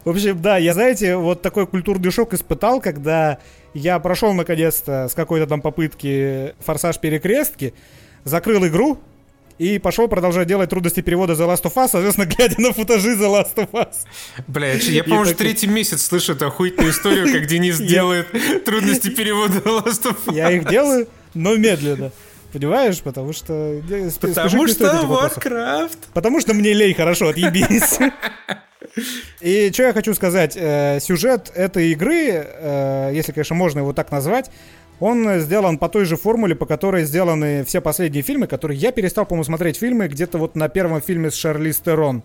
[0.03, 3.39] В общем, да, я, знаете, вот такой культурный шок испытал, когда
[3.73, 7.73] я прошел наконец-то с какой-то там попытки форсаж перекрестки,
[8.23, 8.99] закрыл игру
[9.57, 13.27] и пошел продолжать делать трудности перевода The Last of Us, соответственно, глядя на футажи The
[13.27, 13.95] Last of Us.
[14.47, 18.27] Бля, я, по-моему, уже третий месяц слышу эту охуительную историю, как Денис делает
[18.65, 20.35] трудности перевода Last of Us.
[20.35, 22.11] Я их делаю, но медленно.
[22.51, 23.01] Понимаешь?
[23.01, 23.81] Потому что...
[24.21, 25.97] Потому что Warcraft.
[26.13, 27.99] Потому что мне лей хорошо, отъебись.
[29.41, 34.11] И что я хочу сказать, э, сюжет этой игры, э, если, конечно, можно его так
[34.11, 34.49] назвать,
[34.99, 39.25] он сделан по той же формуле, по которой сделаны все последние фильмы, которые я перестал,
[39.25, 42.23] по-моему, смотреть фильмы где-то вот на первом фильме с Шарли Стерон.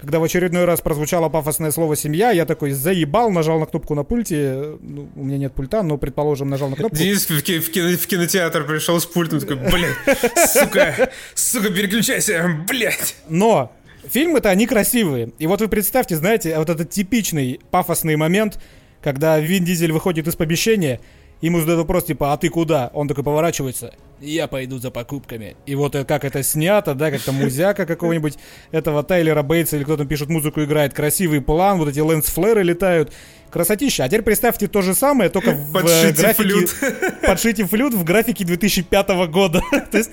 [0.00, 4.02] Когда в очередной раз прозвучало пафосное слово «семья», я такой заебал, нажал на кнопку на
[4.02, 4.78] пульте.
[4.80, 6.96] Ну, у меня нет пульта, но, предположим, нажал на кнопку.
[6.96, 10.18] Денис в, ки- в, кино- в кинотеатр пришел с пультом, такой, блядь,
[10.48, 13.14] сука, сука, переключайся, блядь.
[13.28, 13.70] Но
[14.06, 15.32] фильмы-то они красивые.
[15.38, 18.60] И вот вы представьте, знаете, вот этот типичный пафосный момент,
[19.02, 21.00] когда Вин Дизель выходит из помещения,
[21.40, 22.90] ему задают вопрос, типа, а ты куда?
[22.94, 25.56] Он такой поворачивается, я пойду за покупками.
[25.66, 28.36] И вот э, как это снято, да, как-то музяка какого-нибудь
[28.70, 33.12] этого Тайлера Бейтса или кто там пишет музыку, играет, красивый план, вот эти лэнс-флэры летают.
[33.50, 34.04] Красотища.
[34.04, 36.42] А теперь представьте то же самое, только в э, Подшите графике...
[36.42, 36.76] флют.
[37.22, 39.60] Подшите флют в графике 2005 года.
[39.90, 40.10] То есть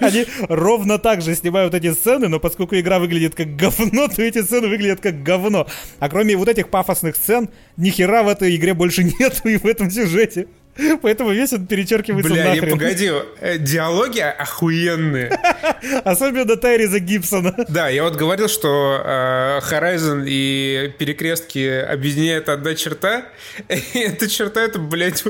[0.00, 4.42] они ровно так же снимают эти сцены, но поскольку игра выглядит как говно, то эти
[4.42, 5.66] сцены выглядят как говно.
[5.98, 9.66] А кроме вот этих пафосных сцен, ни хера в этой игре больше нету и в
[9.66, 10.48] этом сюжете.
[11.02, 12.72] Поэтому весь он перечеркивается Бля, нахрен.
[12.72, 15.38] погоди, э, диалоги охуенные.
[16.04, 17.54] Особенно Тайриза Гибсона.
[17.70, 23.26] Да, я вот говорил, что э, Horizon и перекрестки объединяет одна черта.
[23.68, 25.22] И эта черта, это, блядь,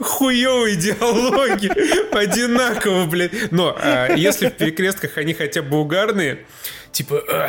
[0.00, 1.70] хуевые диалоги.
[2.14, 3.52] Одинаково, блядь.
[3.52, 6.40] Но э, если в перекрестках они хотя бы угарные,
[6.92, 7.22] типа...
[7.28, 7.48] «А,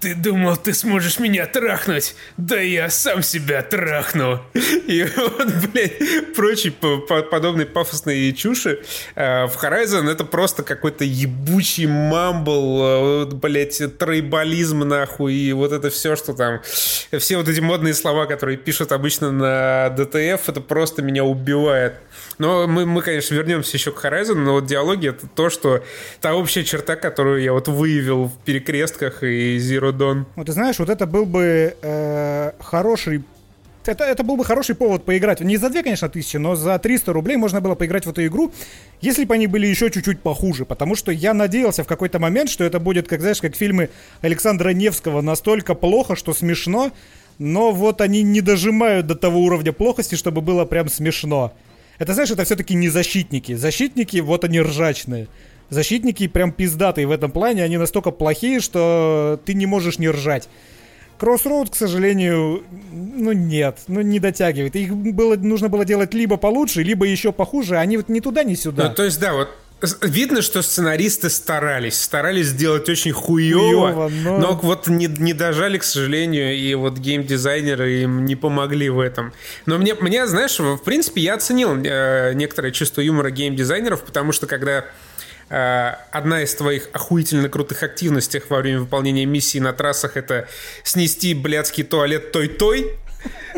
[0.00, 2.14] ты думал, ты сможешь меня трахнуть?
[2.36, 4.42] Да я сам себя трахну.
[4.54, 8.80] И вот, блядь, прочие по- по- подобные пафосные чуши.
[9.14, 15.90] Э, В Horizon это просто какой-то ебучий мамбл, э, блядь, трейбализм нахуй, и вот это
[15.90, 16.60] все, что там...
[17.18, 21.94] Все вот эти модные слова, которые пишут обычно на DTF, это просто меня убивает.
[22.38, 25.82] Но мы, мы, конечно, вернемся еще к Horizon, но вот диалоги— это то, что...
[26.20, 30.24] Та общая черта, которую я вот выявил в перекрестках и Zero Dawn.
[30.36, 33.24] Вот ты знаешь, вот это был бы э, хороший
[33.88, 35.40] это, это был бы хороший повод поиграть.
[35.40, 38.52] Не за 2, конечно, тысячи, но за 300 рублей можно было поиграть в эту игру,
[39.00, 40.64] если бы они были еще чуть-чуть похуже.
[40.64, 43.90] Потому что я надеялся в какой-то момент, что это будет, как знаешь, как фильмы
[44.22, 46.90] Александра Невского, настолько плохо, что смешно,
[47.38, 51.52] но вот они не дожимают до того уровня плохости, чтобы было прям смешно.
[51.98, 53.54] Это, знаешь, это все-таки не защитники.
[53.54, 55.28] Защитники, вот они ржачные.
[55.70, 60.48] Защитники прям пиздатые в этом плане, они настолько плохие, что ты не можешь не ржать.
[61.18, 64.76] Кроссроуд, к сожалению, ну нет, ну не дотягивает.
[64.76, 68.44] Их было, нужно было делать либо получше, либо еще похуже, а они вот ни туда,
[68.44, 68.90] ни сюда.
[68.90, 69.48] Ну, то есть, да, вот
[70.02, 72.00] видно, что сценаристы старались.
[72.00, 73.60] Старались сделать очень хуево,
[73.92, 74.60] Хуёво, но- но...
[74.62, 79.32] вот не, не дожали, к сожалению, и вот геймдизайнеры им не помогли в этом.
[79.66, 84.46] Но мне, мне знаешь, в принципе, я оценил э, некоторое чувство юмора геймдизайнеров, потому что
[84.46, 84.84] когда
[85.48, 90.48] одна из твоих охуительно крутых активностей во время выполнения миссии на трассах это
[90.82, 92.96] снести блядский туалет той-той,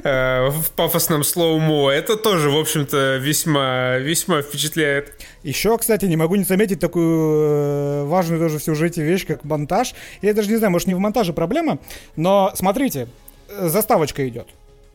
[0.03, 5.13] э, в пафосном слоумо, это тоже, в общем-то, весьма, весьма впечатляет.
[5.43, 9.95] Еще, кстати, не могу не заметить такую э, важную тоже в сюжете вещь, как монтаж.
[10.23, 11.79] Я даже не знаю, может не в монтаже проблема,
[12.17, 13.09] но смотрите,
[13.49, 14.49] э, заставочка идет.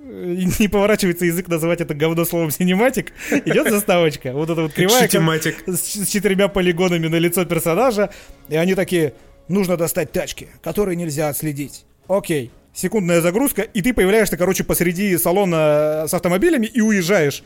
[0.04, 3.14] Э, Не поворачивается язык называть это говно словом cinematic.
[3.46, 4.34] Идет заставочка.
[4.34, 5.04] Вот эта вот кривая.
[5.04, 5.64] Shitematic.
[5.68, 8.12] с, с четырьмя полигонами на лицо персонажа.
[8.50, 9.14] И они такие,
[9.48, 11.86] нужно достать тачки, которые нельзя отследить.
[12.08, 12.52] Окей.
[12.76, 17.44] Секундная загрузка, и ты появляешься, короче, посреди салона с автомобилями и уезжаешь.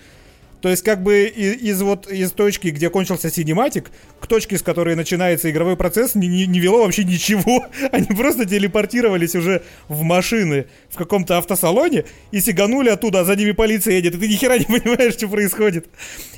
[0.62, 4.64] То есть, как бы и- из, вот из точки, где кончился синематик, к точке, с
[4.64, 7.66] которой начинается игровой процесс, не, не- не вело вообще ничего.
[7.92, 13.52] Они просто телепортировались уже в машины в каком-то автосалоне и сиганули оттуда, а за ними
[13.52, 15.88] полиция едет, и ты ни хера не понимаешь, что происходит.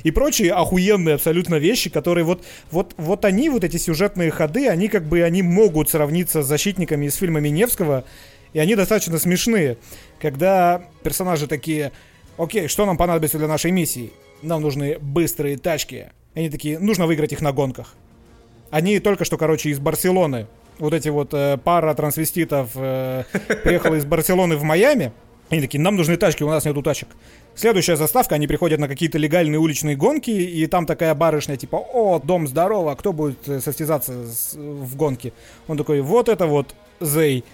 [0.02, 4.88] И прочие охуенные абсолютно вещи, которые вот, вот, вот они, вот эти сюжетные ходы, они
[4.88, 8.04] как бы, они могут сравниться с защитниками из фильмами Невского,
[8.52, 9.78] и они достаточно смешные.
[10.20, 11.92] Когда персонажи такие,
[12.42, 14.12] окей, что нам понадобится для нашей миссии?
[14.42, 16.10] Нам нужны быстрые тачки.
[16.34, 17.94] Они такие, нужно выиграть их на гонках.
[18.70, 20.46] Они только что, короче, из Барселоны.
[20.78, 23.24] Вот эти вот э, пара трансвеститов э,
[23.64, 25.12] приехала из Барселоны в Майами.
[25.50, 27.08] Они такие, нам нужны тачки, у нас нету тачек.
[27.56, 32.20] Следующая заставка, они приходят на какие-то легальные уличные гонки, и там такая барышня, типа, о,
[32.20, 35.32] дом здорово, кто будет э, состязаться с- в гонке?
[35.66, 37.44] Он такой, вот это вот Зей.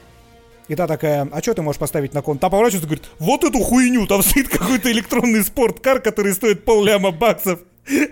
[0.68, 2.38] И та такая, а что ты можешь поставить на кон?
[2.38, 7.12] Та поворачивается и говорит, вот эту хуйню, там стоит какой-то электронный спорткар, который стоит полляма
[7.12, 7.60] баксов.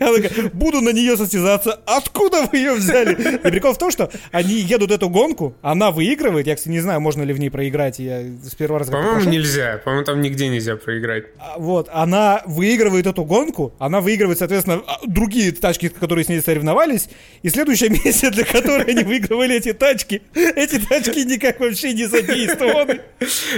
[0.00, 1.80] Она такая, буду на нее состязаться.
[1.86, 3.14] Откуда вы ее взяли?
[3.14, 6.46] И прикол в том, что они едут эту гонку, она выигрывает.
[6.46, 7.98] Я, кстати, не знаю, можно ли в ней проиграть.
[7.98, 8.92] Я с первого раза...
[8.92, 9.80] По-моему, нельзя.
[9.84, 11.24] По-моему, там нигде нельзя проиграть.
[11.38, 16.40] А, вот, она выигрывает эту гонку, она выигрывает, соответственно, а, другие тачки, которые с ней
[16.40, 17.08] соревновались,
[17.42, 23.00] и следующая миссия, для которой они выигрывали эти тачки, эти тачки никак вообще не задействованы.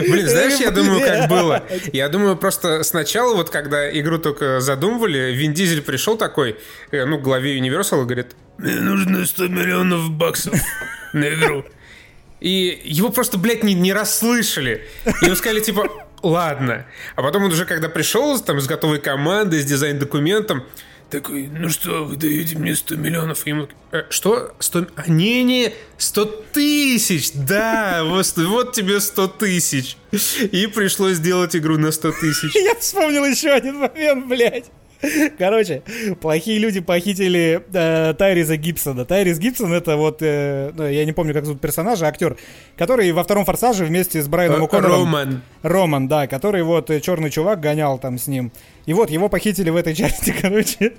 [0.00, 1.62] Блин, знаешь, я думаю, как было?
[1.92, 6.56] Я думаю, просто сначала, вот когда игру только задумывали, Вин Дизель пришел такой,
[6.92, 10.54] э, ну, главе Universal и говорит, мне нужно 100 миллионов баксов
[11.12, 11.64] на игру.
[12.40, 14.86] И его просто, блядь, не, не расслышали.
[15.22, 15.90] Ему сказали, типа,
[16.22, 16.86] ладно.
[17.16, 20.64] А потом он уже, когда пришел там с готовой командой, с дизайн-документом,
[21.10, 23.46] такой, ну что, вы даете мне 100 миллионов?
[23.46, 24.54] И ему, э, что?
[24.58, 24.86] 100...
[24.96, 29.96] А, не-не, 100 тысяч, да, вот, вот тебе 100 тысяч.
[30.52, 32.54] И пришлось сделать игру на 100 тысяч.
[32.54, 34.66] Я вспомнил еще один момент, блядь.
[35.38, 35.82] Короче,
[36.20, 39.04] плохие люди похитили э, Тайриза Гибсона.
[39.04, 42.36] Тайрис Гибсон это вот, э, ну, я не помню, как зовут персонажа, актер,
[42.76, 45.04] который во втором «Форсаже» вместе с Брайаном О'Коннором...
[45.04, 45.42] Роман.
[45.62, 48.52] Роман, да, который вот э, черный чувак гонял там с ним.
[48.86, 50.92] И вот его похитили в этой части, короче.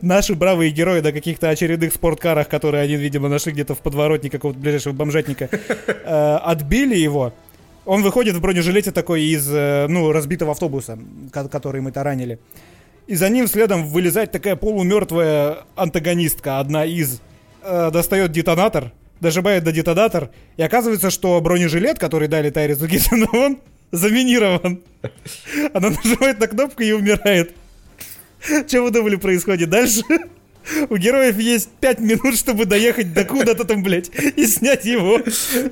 [0.00, 4.58] Наши бравые герои на каких-то очередных спорткарах, которые они, видимо, нашли где-то в подворотне какого-то
[4.58, 7.34] ближайшего бомжатника, э, отбили его.
[7.84, 10.98] Он выходит в бронежилете такой из, э, ну, разбитого автобуса,
[11.32, 12.38] который мы таранили.
[13.10, 17.20] И за ним следом вылезает такая полумертвая антагонистка, одна из.
[17.60, 23.58] Э, достает детонатор, дожимает до детонатор, и оказывается, что бронежилет, который дали Тайрису Гиссону, он
[23.90, 24.84] заминирован.
[25.74, 27.56] Она нажимает на кнопку и умирает.
[28.68, 30.02] Что вы думали происходит дальше?
[30.88, 35.20] У героев есть 5 минут, чтобы доехать до куда-то там, блядь, и снять его.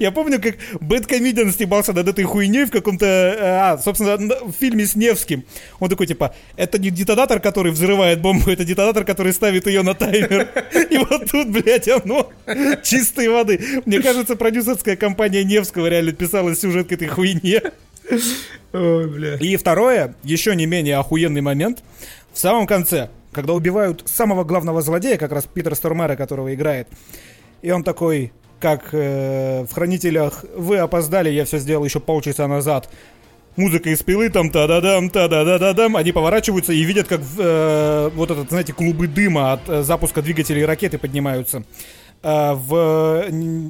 [0.01, 4.87] Я помню, как Бэткомедиан стебался над этой хуйней в каком-то, э, а, собственно, в фильме
[4.87, 5.45] с Невским.
[5.79, 9.95] Он такой, типа, это не детонатор, который взрывает бомбу, это детонатор, который ставит ее на
[9.95, 10.49] таймер.
[10.91, 12.31] И вот тут, блядь, оно
[12.83, 13.83] чистой воды.
[13.85, 17.63] Мне кажется, продюсерская компания Невского реально писала сюжет к этой хуйне.
[18.73, 19.37] Ой, бля.
[19.37, 21.83] И второе, еще не менее охуенный момент.
[22.33, 26.89] В самом конце когда убивают самого главного злодея, как раз Питер Стормера, которого играет.
[27.63, 32.89] И он такой, как э, в «Хранителях» «Вы опоздали, я все сделал еще полчаса назад».
[33.57, 35.97] Музыка из пилы, там та-да-дам, та-да-да-да-дам.
[35.97, 40.65] Они поворачиваются и видят, как э, вот этот, знаете, клубы дыма от э, запуска двигателей
[40.65, 41.65] ракеты поднимаются.
[42.23, 43.25] Э, в,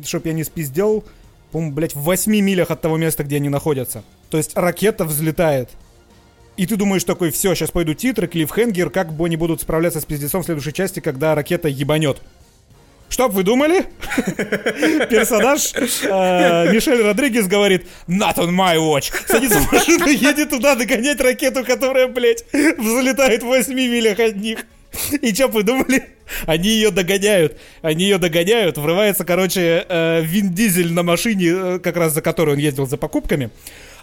[0.04, 1.04] чтоб я не спиздел,
[1.52, 4.04] по-моему, блядь, в 8 милях от того места, где они находятся.
[4.30, 5.70] То есть ракета взлетает.
[6.58, 10.04] И ты думаешь такой, все, сейчас пойду титры, клиффхенгер, как бы они будут справляться с
[10.04, 12.20] пиздецом в следующей части, когда ракета ебанет.
[13.08, 13.86] Что вы думали?
[15.08, 21.20] Персонаж э, Мишель Родригес говорит Not on my watch Садится в машину, едет туда догонять
[21.20, 24.66] ракету, которая, блядь, взлетает в 8 милях от них.
[25.22, 26.08] И что вы думали?
[26.44, 27.56] Они ее догоняют.
[27.82, 28.78] Они ее догоняют.
[28.78, 32.96] Врывается, короче, э, Вин Дизель на машине, э, как раз за которой он ездил за
[32.96, 33.50] покупками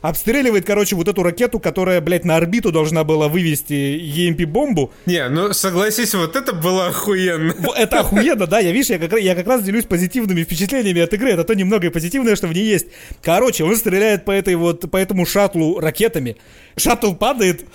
[0.01, 4.91] обстреливает, короче, вот эту ракету, которая, блядь, на орбиту должна была вывести EMP-бомбу.
[5.05, 7.53] Не, ну согласись, вот это было охуенно.
[7.75, 11.31] Это охуенно, да, я, видишь, я как, я как раз делюсь позитивными впечатлениями от игры,
[11.31, 12.87] это то немногое позитивное, что в ней есть.
[13.21, 16.37] Короче, он стреляет по этой вот, по этому шаттлу ракетами.
[16.77, 17.65] Шаттл падает.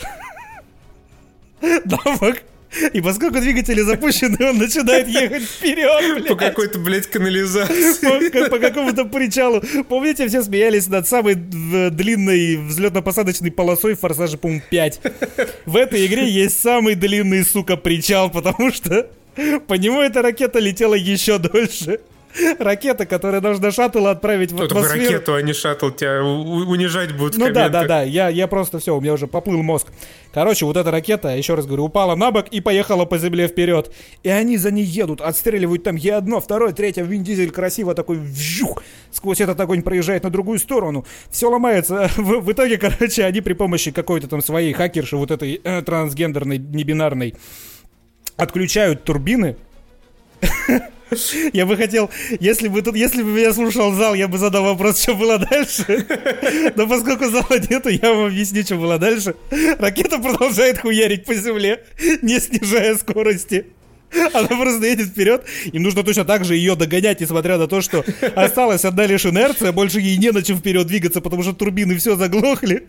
[1.85, 2.43] Дамок
[2.93, 6.29] и поскольку двигатели запущены, он начинает ехать вперед, блядь.
[6.29, 8.31] По какой-то, блядь, канализации.
[8.31, 9.63] По, по какому-то причалу.
[9.89, 15.01] Помните, все смеялись над самой длинной взлетно-посадочной полосой в Форсаже, по-моему, 5.
[15.67, 19.09] В этой игре есть самый длинный, сука, причал, потому что
[19.67, 22.01] по нему эта ракета летела еще дольше.
[22.59, 25.03] Ракета, которая должна шаттл отправить в атмосферу.
[25.03, 28.97] ракету, а не шаттл, тебя унижать будут Ну да, да, да, я, я просто все,
[28.97, 29.89] у меня уже поплыл мозг.
[30.33, 33.93] Короче, вот эта ракета, еще раз говорю, упала на бок и поехала по земле вперед.
[34.23, 38.19] И они за ней едут, отстреливают там е одно, второе, третье, Вин Дизель красиво такой
[38.19, 41.05] вжух, сквозь этот огонь проезжает на другую сторону.
[41.31, 42.11] Все ломается.
[42.17, 46.59] В, в итоге, короче, они при помощи какой-то там своей хакерши, вот этой э, трансгендерной,
[46.59, 47.35] небинарной,
[48.37, 49.57] отключают турбины
[51.53, 55.03] Я бы хотел, если бы тут, если бы меня слушал зал, я бы задал вопрос,
[55.03, 56.07] что было дальше.
[56.77, 59.35] Но поскольку зала нету, я вам объясню, что было дальше.
[59.79, 61.85] Ракета продолжает хуярить по земле,
[62.23, 63.67] не снижая скорости.
[64.33, 65.45] Она просто едет вперед.
[65.73, 69.73] Им нужно точно так же ее догонять, несмотря на то, что осталась одна лишь инерция,
[69.73, 72.87] больше ей не на чем вперед двигаться, потому что турбины все заглохли.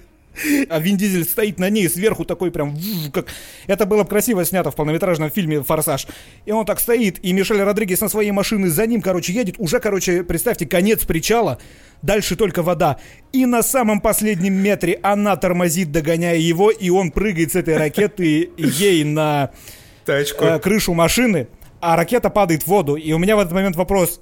[0.69, 2.77] А Вин Дизель стоит на ней сверху такой прям,
[3.13, 3.27] как...
[3.67, 6.07] Это было красиво снято в полнометражном фильме «Форсаж».
[6.45, 9.55] И он так стоит, и Мишель Родригес на своей машине за ним, короче, едет.
[9.57, 11.59] Уже, короче, представьте, конец причала.
[12.01, 12.97] Дальше только вода.
[13.31, 18.49] И на самом последнем метре она тормозит, догоняя его, и он прыгает с этой ракеты
[18.57, 19.51] ей на
[20.05, 20.45] Тачку.
[20.45, 21.47] Э, крышу машины,
[21.79, 22.95] а ракета падает в воду.
[22.95, 24.21] И у меня в этот момент вопрос,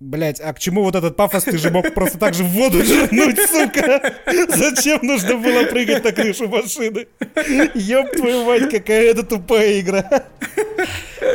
[0.00, 1.44] Блять, а к чему вот этот пафос?
[1.44, 4.14] Ты же мог просто так же в воду жирнуть, сука!
[4.48, 7.06] Зачем нужно было прыгать на крышу машины?
[7.74, 10.24] Ёб твою мать, какая это тупая игра.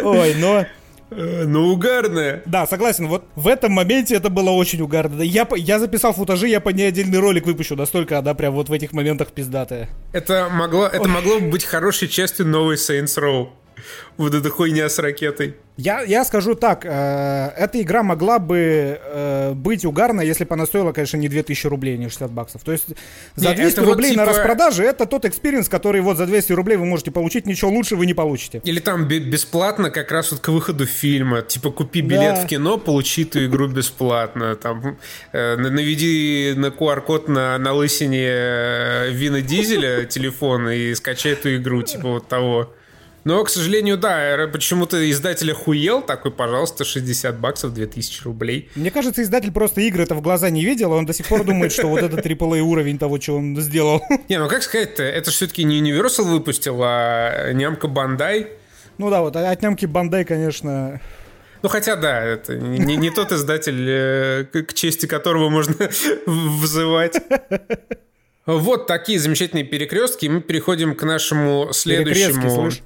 [0.02, 0.66] Ой, но...
[1.12, 2.42] Ну, угарная.
[2.48, 3.08] Да, согласен.
[3.08, 5.22] Вот в этом моменте это было очень угарно.
[5.22, 7.76] Я, я записал футажи, я по ней отдельный ролик выпущу.
[7.76, 9.90] Настолько она прям вот в этих моментах пиздатая.
[10.12, 13.50] Это могло, это могло быть хорошей частью новой Saints Row.
[14.18, 15.56] Вот эта хуйня с ракетой.
[15.78, 16.90] Я, я скажу так, э,
[17.58, 21.98] эта игра могла бы э, быть угарной, если бы она стоила, конечно, не 2000 рублей,
[21.98, 22.64] не 60 баксов.
[22.64, 22.86] То есть
[23.36, 24.26] за не, 200 рублей вот, типа...
[24.26, 27.98] на распродаже это тот experience, который вот за 200 рублей вы можете получить, ничего лучше
[27.98, 28.62] вы не получите.
[28.64, 32.46] Или там бесплатно как раз вот к выходу фильма, типа купи билет да.
[32.46, 34.98] в кино, получи эту игру бесплатно, там
[35.34, 41.82] э, наведи на QR-код на, на лысине э, Вина Дизеля телефон и скачай эту игру,
[41.82, 42.74] типа вот того.
[43.26, 48.70] Но, к сожалению, да, почему-то издатель охуел, такой, пожалуйста, 60 баксов, 2000 рублей.
[48.76, 51.72] Мне кажется, издатель просто игры это в глаза не видел, он до сих пор думает,
[51.72, 54.00] что вот это AAA уровень того, что он сделал.
[54.30, 58.50] Не, ну как сказать-то, это все-таки не Universal выпустил, а нямка Бандай.
[59.00, 61.02] Ну да, вот от нямки Бандай, конечно...
[61.64, 65.74] Ну, хотя, да, это не, не тот издатель, э, к чести которого можно
[66.28, 67.16] взывать.
[68.46, 70.28] Вот такие замечательные перекрестки.
[70.28, 72.44] Мы переходим к нашему следующему...
[72.44, 72.84] Перекрестки,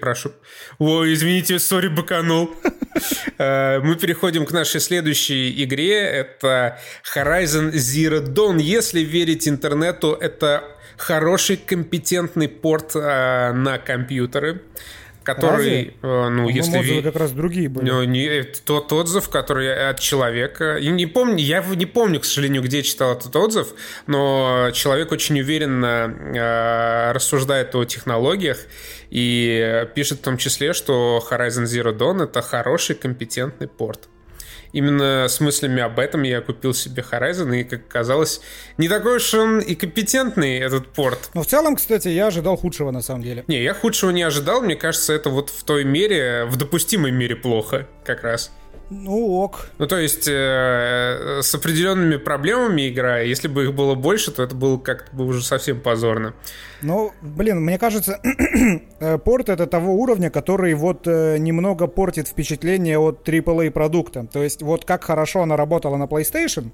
[0.00, 0.32] прошу.
[0.78, 2.50] Ой, извините, сори, баканул.
[3.38, 6.00] Э, мы переходим к нашей следующей игре.
[6.00, 6.78] Это
[7.14, 8.60] Horizon Zero Dawn.
[8.60, 10.64] Если верить интернету, это
[10.96, 14.62] хороший, компетентный порт э, на компьютеры
[15.24, 16.78] который, э, ну, если...
[16.78, 17.90] Отзывы как раз другие были.
[17.90, 20.76] Ну, не, тот отзыв, который от человека...
[20.76, 23.68] Я не помню, я не помню, к сожалению, где читал этот отзыв,
[24.06, 28.58] но человек очень уверенно э, рассуждает о технологиях
[29.10, 34.08] и пишет в том числе, что Horizon Zero Dawn— это хороший, компетентный порт
[34.74, 38.40] именно с мыслями об этом я купил себе Horizon, и, как оказалось,
[38.76, 41.30] не такой уж он и компетентный, этот порт.
[41.32, 43.44] Но в целом, кстати, я ожидал худшего, на самом деле.
[43.46, 47.36] Не, я худшего не ожидал, мне кажется, это вот в той мере, в допустимой мере
[47.36, 48.50] плохо, как раз.
[48.90, 49.68] Ну ок.
[49.78, 54.54] Ну то есть э, с определенными проблемами игра, если бы их было больше, то это
[54.54, 56.34] было как-то бы уже совсем позорно.
[56.82, 58.20] Ну, блин, мне кажется,
[59.00, 64.26] э, порт это того уровня, который вот э, немного портит впечатление от AAA продукта.
[64.30, 66.70] То есть вот как хорошо она работала на PlayStation,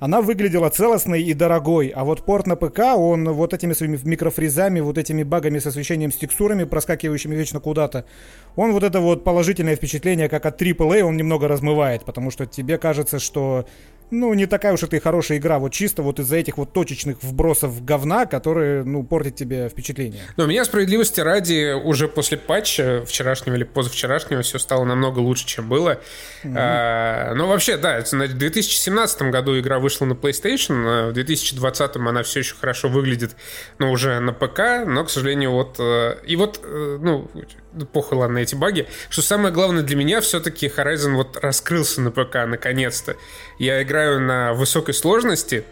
[0.00, 1.88] она выглядела целостной и дорогой.
[1.88, 6.10] А вот порт на ПК, он вот этими своими микрофризами, вот этими багами с освещением,
[6.10, 8.06] с текстурами, проскакивающими вечно куда-то,
[8.56, 12.78] он вот это вот положительное впечатление, как от AAA, он немного размывает, потому что тебе
[12.78, 13.66] кажется, что
[14.10, 17.22] ну, не такая уж это и хорошая игра, вот чисто вот из-за этих вот точечных
[17.22, 20.22] вбросов говна, которые, ну, портят тебе впечатление.
[20.36, 25.46] Но у меня справедливости ради уже после патча вчерашнего или позавчерашнего все стало намного лучше,
[25.46, 26.00] чем было.
[26.42, 26.54] Mm-hmm.
[26.56, 32.22] А, ну, вообще, да, в 2017 году игра вышла на PlayStation, а в 2020 она
[32.22, 33.36] все еще хорошо выглядит,
[33.78, 35.76] но уже на ПК, но, к сожалению, вот...
[35.78, 36.98] Э, и вот, э,
[37.72, 38.86] ну, похуй, ладно, эти баги.
[39.08, 43.16] Что самое главное для меня, все-таки Horizon вот раскрылся на ПК, наконец-то.
[43.58, 45.64] Я играю на высокой сложности,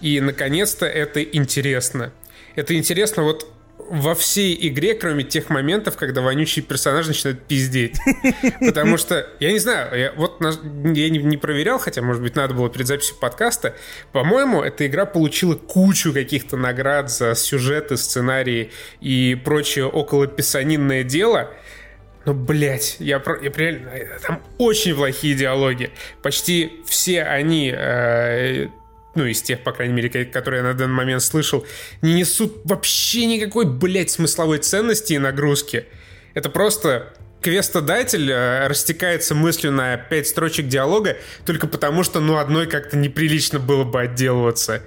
[0.00, 2.12] и, наконец-то, это интересно.
[2.56, 3.46] Это интересно вот
[3.88, 7.98] во всей игре, кроме тех моментов, когда вонючий персонаж начинает пиздеть.
[8.60, 12.54] Потому что, я не знаю, я, вот я не, не проверял, хотя, может быть, надо
[12.54, 13.74] было перед записью подкаста.
[14.12, 18.70] По-моему, эта игра получила кучу каких-то наград за сюжеты, сценарии
[19.00, 21.50] и прочее около писанинное дело.
[22.26, 23.90] Но, блядь, я, я реально...
[24.22, 25.90] Там очень плохие диалоги.
[26.22, 28.68] Почти все они э,
[29.14, 31.66] ну, из тех, по крайней мере, которые я на данный момент слышал,
[32.02, 35.86] не несут вообще никакой, блядь, смысловой ценности и нагрузки.
[36.34, 42.66] Это просто квестодатель э, растекается мыслью на пять строчек диалога только потому, что, ну, одной
[42.66, 44.82] как-то неприлично было бы отделываться.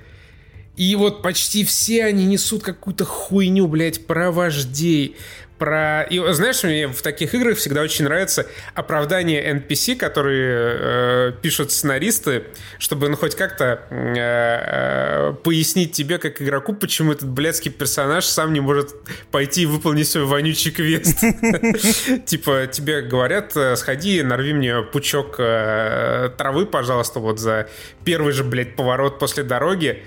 [0.75, 5.17] И вот почти все они несут какую-то хуйню, блядь, про вождей,
[5.63, 6.01] про...
[6.09, 12.43] И знаешь, мне в таких играх всегда очень нравится оправдание NPC, которые э, пишут сценаристы,
[12.79, 18.51] чтобы ну, хоть как-то э, э, пояснить тебе, как игроку, почему этот блядский персонаж сам
[18.51, 18.93] не может
[19.31, 21.17] пойти и выполнить свой вонючий квест.
[22.25, 27.69] Типа тебе говорят, э, сходи, нарви мне пучок э, травы, пожалуйста, вот за
[28.03, 30.03] первый же, блядь, поворот после дороги.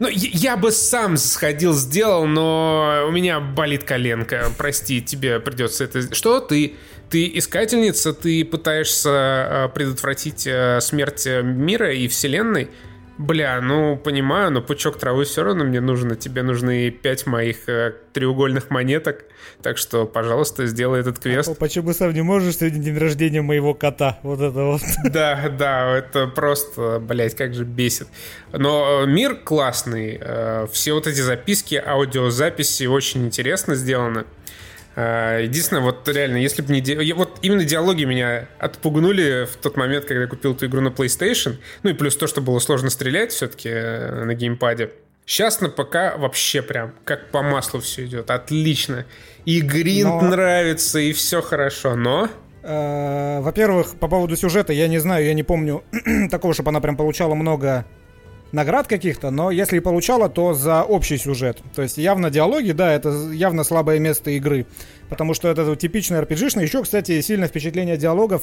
[0.00, 4.50] Ну, я бы сам сходил, сделал, но у меня болит коленка.
[4.58, 6.12] Прости, тебе придется это...
[6.14, 6.74] Что ты?
[7.10, 8.12] Ты искательница?
[8.12, 12.70] Ты пытаешься э, предотвратить э, смерть мира и вселенной?
[13.16, 17.68] Бля, ну, понимаю, но пучок травы все равно мне нужен, а тебе нужны пять моих
[17.68, 19.24] э, треугольных монеток,
[19.62, 21.48] так что, пожалуйста, сделай этот квест.
[21.48, 24.18] А почему сам не можешь сегодня день рождения моего кота?
[24.24, 24.82] Вот это вот.
[25.04, 28.08] Да, да, это просто, блядь, как же бесит.
[28.52, 34.24] Но э, мир классный, э, все вот эти записки, аудиозаписи очень интересно сделаны.
[34.96, 36.80] А, единственное, вот реально, если бы не...
[36.80, 37.12] Ди...
[37.12, 41.56] Вот именно диалоги меня отпугнули в тот момент, когда я купил эту игру на PlayStation.
[41.82, 44.90] Ну и плюс то, что было сложно стрелять все-таки э, на геймпаде.
[45.26, 48.30] Сейчас на ПК вообще прям как по маслу все идет.
[48.30, 49.06] Отлично.
[49.44, 50.28] И гринт но...
[50.28, 52.28] нравится, и все хорошо, но...
[52.62, 55.82] Э, во-первых, по поводу сюжета, я не знаю, я не помню
[56.30, 57.84] такого, чтобы она прям получала много
[58.54, 61.60] наград каких-то, но если и получала, то за общий сюжет.
[61.74, 64.66] То есть явно диалоги, да, это явно слабое место игры.
[65.08, 66.62] Потому что это типичный RPG-шный.
[66.62, 68.42] Еще, кстати, сильное впечатление диалогов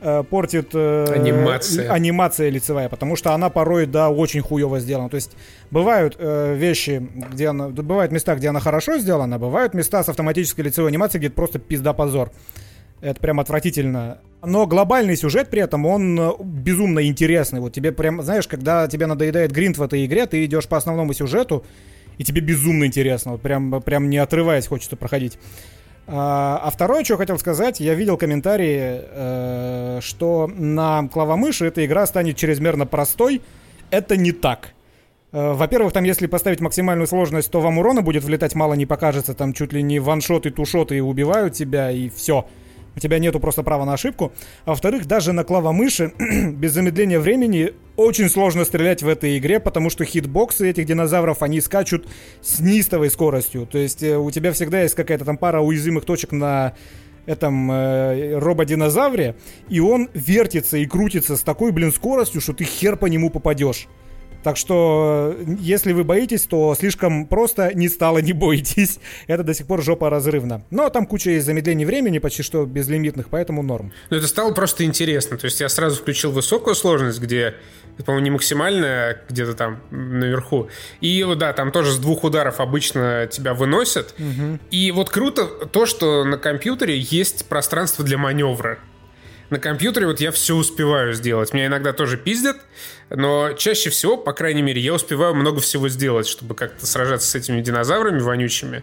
[0.00, 1.90] э, портит э, анимация.
[1.90, 5.10] анимация лицевая, потому что она порой, да, очень хуево сделана.
[5.10, 5.32] То есть
[5.70, 7.68] бывают э, вещи, где она...
[7.68, 11.58] Бывают места, где она хорошо сделана, бывают места с автоматической лицевой анимацией, где это просто
[11.58, 12.30] пизда-позор.
[13.04, 14.18] Это прям отвратительно.
[14.42, 17.60] Но глобальный сюжет при этом, он э, безумно интересный.
[17.60, 21.12] Вот тебе прям, знаешь, когда тебе надоедает гринт в этой игре, ты идешь по основному
[21.12, 21.66] сюжету,
[22.16, 23.32] и тебе безумно интересно.
[23.32, 25.38] Вот прям, прям не отрываясь хочется проходить.
[26.06, 32.06] А, а второе, что хотел сказать, я видел комментарии, э, что на клавомыши эта игра
[32.06, 33.42] станет чрезмерно простой.
[33.90, 34.70] Это не так.
[35.32, 39.34] Э, во-первых, там, если поставить максимальную сложность, то вам урона будет влетать мало не покажется.
[39.34, 42.46] Там чуть ли не ваншоты, тушоты убивают тебя, и все.
[42.96, 44.32] У тебя нету просто права на ошибку.
[44.64, 46.12] А во-вторых, даже на клавомыши
[46.52, 51.60] без замедления времени очень сложно стрелять в этой игре, потому что хитбоксы этих динозавров, они
[51.60, 52.06] скачут
[52.40, 53.66] с нистовой скоростью.
[53.66, 56.74] То есть э, у тебя всегда есть какая-то там пара уязвимых точек на
[57.26, 59.36] этом э, рободинозавре,
[59.68, 63.88] и он вертится и крутится с такой, блин, скоростью, что ты хер по нему попадешь.
[64.44, 69.00] Так что, если вы боитесь, то слишком просто не стало, не бойтесь.
[69.26, 70.62] Это до сих пор жопа разрывно.
[70.70, 73.90] Но там куча есть замедлений времени, почти что безлимитных, поэтому норм.
[74.10, 75.38] Ну, это стало просто интересно.
[75.38, 77.54] То есть я сразу включил высокую сложность, где,
[78.04, 80.68] по-моему, не максимальная, где-то там наверху.
[81.00, 84.14] И, да, там тоже с двух ударов обычно тебя выносят.
[84.18, 84.58] Угу.
[84.70, 88.78] И вот круто то, что на компьютере есть пространство для маневра.
[89.50, 91.52] На компьютере вот я все успеваю сделать.
[91.52, 92.56] Меня иногда тоже пиздят,
[93.10, 97.34] но чаще всего, по крайней мере, я успеваю много всего сделать, чтобы как-то сражаться с
[97.34, 98.82] этими динозаврами вонючими.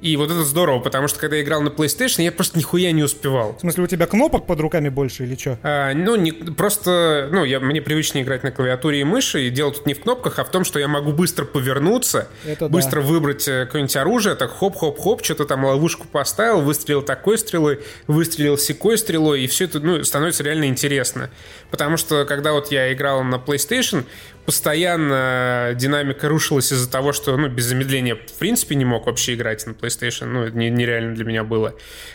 [0.00, 3.02] И вот это здорово, потому что когда я играл на PlayStation, я просто нихуя не
[3.02, 3.56] успевал.
[3.56, 5.58] В смысле, у тебя кнопок под руками больше или что?
[5.62, 9.72] А, ну, не, просто, ну, я, мне привычнее играть на клавиатуре и мыши, и дело
[9.72, 13.06] тут не в кнопках, а в том, что я могу быстро повернуться, это быстро да.
[13.08, 18.96] выбрать э, какое-нибудь оружие, так хоп-хоп-хоп, что-то там ловушку поставил, выстрелил такой стрелой, выстрелил секой
[18.96, 21.30] стрелой, и все это, ну, становится реально интересно.
[21.70, 24.04] Потому что, когда вот я играл на PlayStation,
[24.46, 29.66] постоянно динамика рушилась из-за того, что, ну, без замедления в принципе не мог вообще играть
[29.66, 31.74] на PlayStation, ну, это нереально для меня было.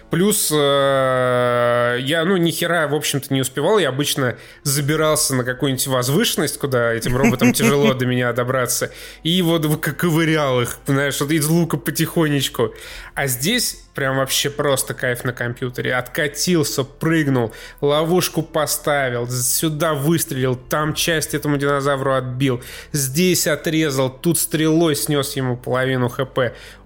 [0.10, 5.88] Плюс э, я, ну, ни хера, в общем-то, не успевал, я обычно забирался на какую-нибудь
[5.88, 8.92] возвышенность, куда этим роботам тяжело до меня добраться,
[9.24, 12.74] и вот ковырял их, знаешь, из лука потихонечку.
[13.14, 15.96] А здесь прям вообще просто кайф на компьютере.
[15.96, 24.96] Откатился, прыгнул, ловушку поставил, сюда выстрелил, там часть этому динозавру отбил, здесь отрезал, тут стрелой
[24.96, 26.40] снес ему половину хп.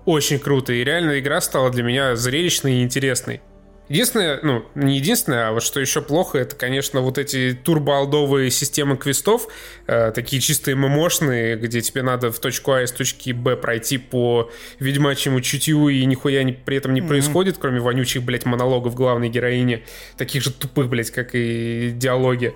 [0.06, 0.72] Очень круто.
[0.74, 3.42] И реально игра стала для меня зрелищной и интересной.
[3.90, 8.98] Единственное, ну, не единственное, а вот что еще плохо, это, конечно, вот эти турбоалдовые системы
[8.98, 9.48] квестов,
[9.88, 14.52] э, такие чистые ММОшные, где тебе надо в точку А из точки Б пройти по
[14.80, 17.08] ведьмачьему чутью, и нихуя не, при этом не mm-hmm.
[17.08, 19.84] происходит, кроме вонючих, блядь, монологов главной героини,
[20.18, 22.54] таких же тупых, блядь, как и диалоги.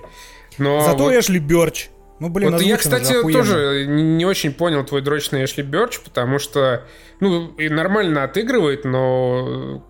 [0.59, 1.13] Но Зато вот...
[1.13, 1.89] Эшли Бёрч
[2.23, 6.85] ну, блин, вот я, кстати, тоже не очень понял твой дрочный Эшли Бёрч, потому что,
[7.19, 9.85] ну, и нормально отыгрывает, но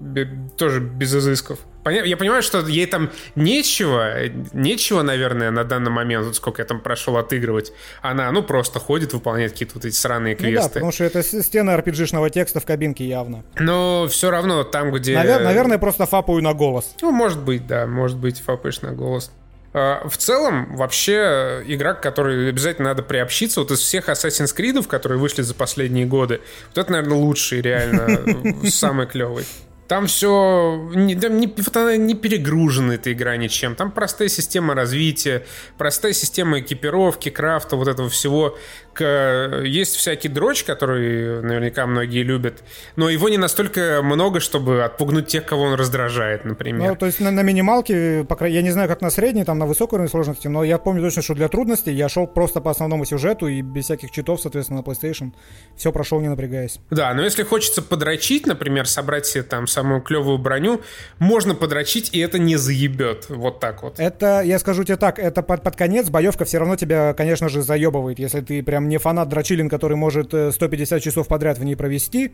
[0.57, 1.59] тоже без изысков.
[1.85, 6.79] Я понимаю, что ей там нечего, нечего, наверное, на данный момент, вот сколько я там
[6.81, 7.71] прошел отыгрывать.
[8.01, 10.55] Она, ну, просто ходит, выполняет какие-то вот эти сраные квесты.
[10.55, 13.43] Ну да, потому что это стены RPG-шного текста в кабинке явно.
[13.59, 15.13] Но все равно там, где...
[15.13, 16.95] Навер- наверное, просто фапаю на голос.
[16.99, 19.31] Ну, может быть, да, может быть, фапаешь на голос.
[19.73, 24.87] А, в целом, вообще, игра, к которой обязательно надо приобщиться, вот из всех Assassin's Creed,
[24.87, 29.45] которые вышли за последние годы, вот это, наверное, лучший, реально, самый клевый.
[29.87, 33.75] Там все не, там не, вот она не перегружена эта игра ничем.
[33.75, 35.45] Там простая система развития,
[35.77, 38.57] простая система экипировки, крафта, вот этого всего.
[38.99, 42.63] Есть всякий дрочь, который наверняка многие любят,
[42.95, 46.91] но его не настолько много, чтобы отпугнуть тех, кого он раздражает, например.
[46.91, 49.57] Ну, то есть на, на минималке, по крайней, я не знаю, как на средней, там
[49.59, 52.71] на высокой уровне сложности, но я помню точно, что для трудностей я шел просто по
[52.71, 55.31] основному сюжету и без всяких читов, соответственно, на PlayStation.
[55.75, 56.79] Все прошел, не напрягаясь.
[56.89, 60.81] Да, но если хочется подрочить, например, собрать себе там самую клевую броню,
[61.19, 63.25] можно подрочить, и это не заебет.
[63.29, 63.99] Вот так вот.
[63.99, 67.61] Это, я скажу тебе так, это под, под конец боевка все равно тебя, конечно же,
[67.61, 68.19] заебывает.
[68.19, 72.31] Если ты прям не фанат дрочилин, который может 150 э, часов подряд в ней провести,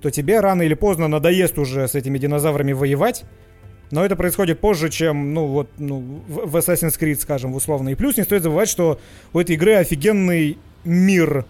[0.00, 3.24] то тебе рано или поздно надоест уже с этими динозаврами воевать.
[3.90, 7.90] Но это происходит позже, чем, ну, вот, ну, в Assassin's Creed, скажем, условно.
[7.90, 9.00] И плюс не стоит забывать, что
[9.32, 11.44] у этой игры офигенный мир.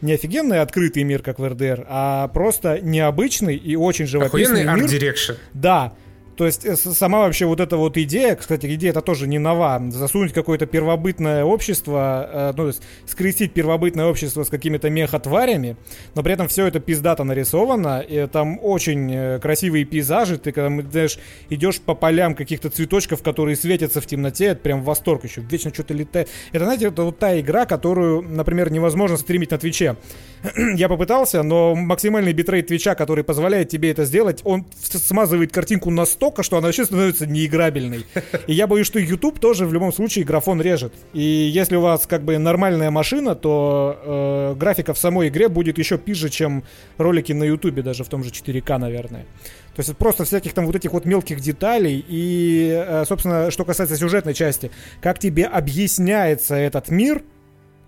[0.00, 4.84] Не офигенный открытый мир, как в РДР, а просто необычный и очень живописный Охуенный мир.
[4.84, 5.32] art direction.
[5.52, 5.92] Да.
[6.40, 9.78] То есть э, сама вообще вот эта вот идея, кстати, идея это тоже не нова,
[9.90, 15.76] засунуть какое-то первобытное общество, э, ну, то есть скрестить первобытное общество с какими-то мехотварями,
[16.14, 20.82] но при этом все это пиздато нарисовано, и там очень э, красивые пейзажи, ты когда,
[20.90, 21.18] знаешь,
[21.50, 25.92] идешь по полям каких-то цветочков, которые светятся в темноте, это прям восторг еще, вечно что-то
[25.92, 26.30] летает.
[26.52, 29.96] Это, знаете, это вот та игра, которую, например, невозможно стримить на Твиче.
[30.74, 36.06] Я попытался, но максимальный битрейт Твича, который позволяет тебе это сделать, он смазывает картинку на
[36.06, 38.06] 100 настолько, что она вообще становится неиграбельной.
[38.46, 40.92] И я боюсь, что YouTube тоже в любом случае графон режет.
[41.12, 45.78] И если у вас как бы нормальная машина, то э, графика в самой игре будет
[45.78, 46.62] еще пизже, чем
[46.98, 49.26] ролики на YouTube, даже в том же 4К, наверное.
[49.74, 52.04] То есть просто всяких там вот этих вот мелких деталей.
[52.08, 54.70] И, э, собственно, что касается сюжетной части,
[55.02, 57.22] как тебе объясняется этот мир,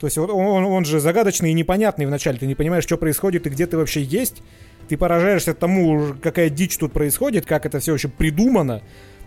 [0.00, 2.36] то есть он, он, он же загадочный и непонятный вначале.
[2.36, 4.42] Ты не понимаешь, что происходит и где ты вообще есть
[4.92, 8.82] ты поражаешься тому, какая дичь тут происходит, как это все вообще придумано,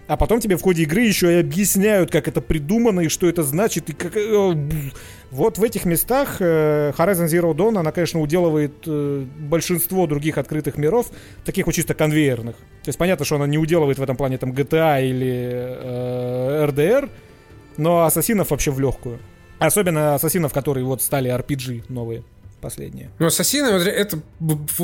[0.07, 3.41] а потом тебе в ходе игры еще и объясняют, как это придумано и что это
[3.41, 3.89] значит.
[3.89, 4.15] И как...
[4.15, 4.53] Э,
[5.31, 10.77] вот в этих местах э, Horizon Zero Dawn, она, конечно, уделывает э, большинство других открытых
[10.77, 11.07] миров,
[11.43, 12.57] таких вот чисто конвейерных.
[12.57, 17.09] То есть понятно, что она не уделывает в этом плане там GTA или э, RDR,
[17.77, 19.17] но ассасинов вообще в легкую.
[19.57, 22.21] Особенно ассасинов, которые вот стали RPG новые
[22.65, 23.11] последние.
[23.19, 24.19] Ну, Ассасины, это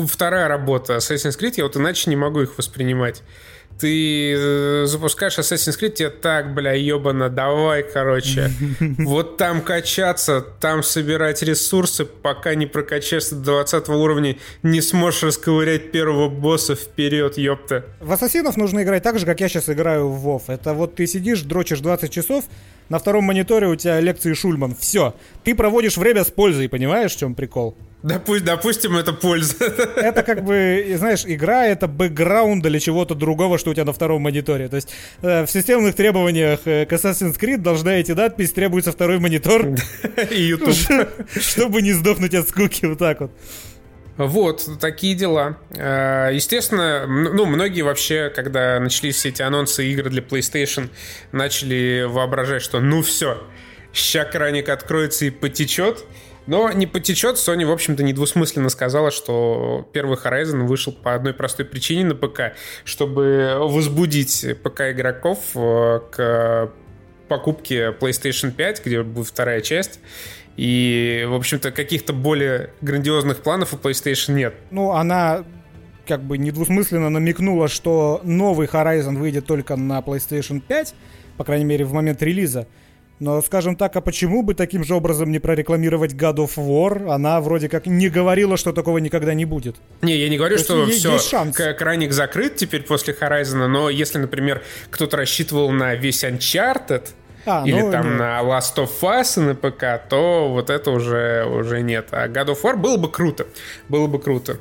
[0.06, 3.24] вторая работа Assassin's Creed, я вот иначе не могу их воспринимать.
[3.78, 8.50] Ты э, запускаешь Assassin's Creed, тебе так, бля, ебано, давай, короче.
[8.98, 15.90] Вот там качаться, там собирать ресурсы, пока не прокачаешься до 20 уровня, не сможешь расковырять
[15.92, 17.84] первого босса вперед, ёпта.
[18.00, 20.42] В Ассасинов нужно играть так же, как я сейчас играю в WoW.
[20.48, 22.44] Это вот ты сидишь, дрочишь 20 часов,
[22.88, 24.76] на втором мониторе у тебя лекции Шульман.
[24.78, 25.14] Все.
[25.44, 27.76] Ты проводишь время с пользой, понимаешь, в чем прикол?
[28.02, 29.64] Допу- допустим, это польза.
[29.96, 34.22] Это как бы, знаешь, игра это бэкграунд или чего-то другого, что у тебя на втором
[34.22, 34.68] мониторе.
[34.68, 34.92] То есть
[35.22, 39.68] э, в системных требованиях э, к Assassin's Creed должна идти надпись «Требуется второй монитор».
[40.30, 41.08] И YouTube.
[41.40, 43.30] Чтобы не сдохнуть от скуки, вот так вот.
[44.16, 45.58] Вот, такие дела.
[45.70, 50.90] Э, естественно, ну, многие вообще, когда начались все эти анонсы игр для PlayStation,
[51.30, 53.42] начали воображать, что ну все,
[53.92, 56.04] ща краник откроется и потечет.
[56.46, 61.64] Но не потечет, Sony, в общем-то, недвусмысленно сказала, что первый Horizon вышел по одной простой
[61.64, 66.70] причине на ПК, чтобы возбудить ПК-игроков э, к
[67.28, 70.00] покупке PlayStation 5, где будет вторая часть.
[70.56, 74.54] И, в общем-то, каких-то более грандиозных планов у PlayStation нет.
[74.70, 75.44] Ну, она
[76.06, 80.94] как бы недвусмысленно намекнула, что новый Horizon выйдет только на PlayStation 5,
[81.38, 82.66] по крайней мере, в момент релиза.
[83.22, 87.08] Но, скажем так, а почему бы таким же образом не прорекламировать God of War?
[87.08, 89.76] Она вроде как не говорила, что такого никогда не будет.
[90.00, 91.56] Не, я не говорю, То что все, шанс.
[91.78, 97.10] краник закрыт теперь после Horizon, но если, например, кто-то рассчитывал на весь Uncharted,
[97.46, 98.18] а, или ну, там нет.
[98.18, 102.08] на Last of Us на ПК, то вот это уже, уже нет.
[102.10, 103.46] А God of War было бы круто.
[103.88, 104.56] Было бы круто.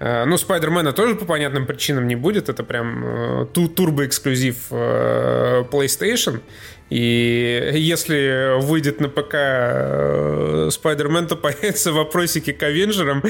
[0.00, 2.48] Э, ну, Спайдермена тоже по понятным причинам не будет.
[2.48, 6.40] Это прям э, турбо-эксклюзив э, PlayStation.
[6.90, 13.22] И если выйдет на ПК Спайдермен, то появятся вопросики к Авенджерам,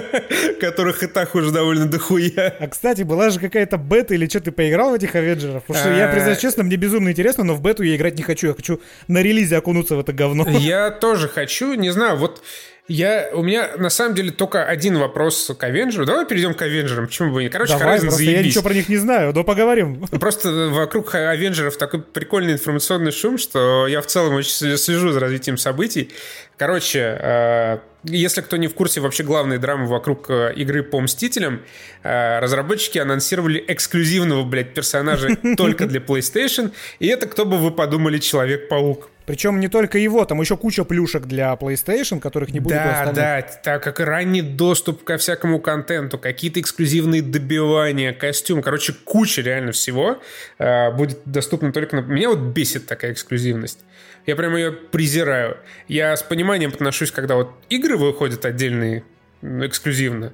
[0.60, 2.56] которых и так уже довольно дохуя.
[2.58, 5.64] А, кстати, была же какая-то бета или что, ты поиграл в этих Авенджеров?
[5.64, 8.48] Потому что я, признаюсь честно, мне безумно интересно, но в бету я играть не хочу.
[8.48, 10.46] Я хочу на релизе окунуться в это говно.
[10.48, 12.42] Я тоже хочу, не знаю, вот
[12.86, 16.04] я, у меня на самом деле только один вопрос к Авенджеру.
[16.04, 17.06] Давай перейдем к Авенджерам.
[17.06, 17.48] Почему бы не?
[17.48, 18.36] Короче, Давай, Horizon заебись.
[18.36, 20.06] Я ничего про них не знаю, но поговорим.
[20.20, 25.56] Просто вокруг Авенджеров такой прикольный информационный шум, что я в целом очень слежу за развитием
[25.56, 26.12] событий.
[26.58, 31.62] Короче, э, если кто не в курсе вообще главной драмы вокруг э, игры по Мстителям,
[32.02, 38.18] э, разработчики анонсировали эксклюзивного, блядь, персонажа только для PlayStation, и это, кто бы вы подумали,
[38.18, 39.08] Человек-паук.
[39.26, 43.42] Причем не только его, там еще куча плюшек для PlayStation, которых не будет да, Да,
[43.42, 50.20] так как ранний доступ ко всякому контенту, какие-то эксклюзивные добивания, костюм, короче, куча реально всего
[50.58, 52.00] э, будет доступно только на...
[52.00, 53.80] Меня вот бесит такая эксклюзивность.
[54.26, 55.56] Я прямо ее презираю.
[55.88, 59.04] Я с пониманием отношусь, когда вот игры выходят отдельные,
[59.42, 60.32] эксклюзивно.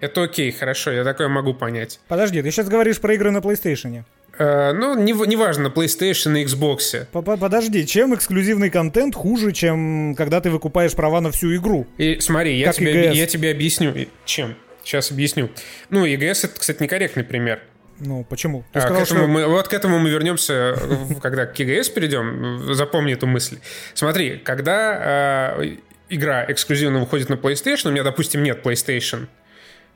[0.00, 2.00] Это окей, хорошо, я такое могу понять.
[2.08, 4.04] Подожди, ты сейчас говоришь про игры на PlayStation.
[4.40, 7.06] Э, ну, неважно, не, PlayStation и Xbox.
[7.12, 11.86] Подожди, чем эксклюзивный контент хуже, чем когда ты выкупаешь права на всю игру?
[11.98, 13.94] И смотри, я, тебе, я тебе объясню.
[14.24, 14.56] Чем?
[14.82, 15.50] Сейчас объясню.
[15.90, 17.60] Ну, EGS это, кстати, некорректный пример.
[17.98, 18.64] Ну, почему?
[18.72, 19.28] Ты а, сказал, к этому что...
[19.28, 20.74] мы, вот к этому мы вернемся,
[21.20, 22.72] когда к EGS перейдем.
[22.72, 23.58] Запомни эту мысль.
[23.92, 25.76] Смотри, когда э,
[26.08, 29.26] игра эксклюзивно выходит на PlayStation, у меня, допустим, нет PlayStation,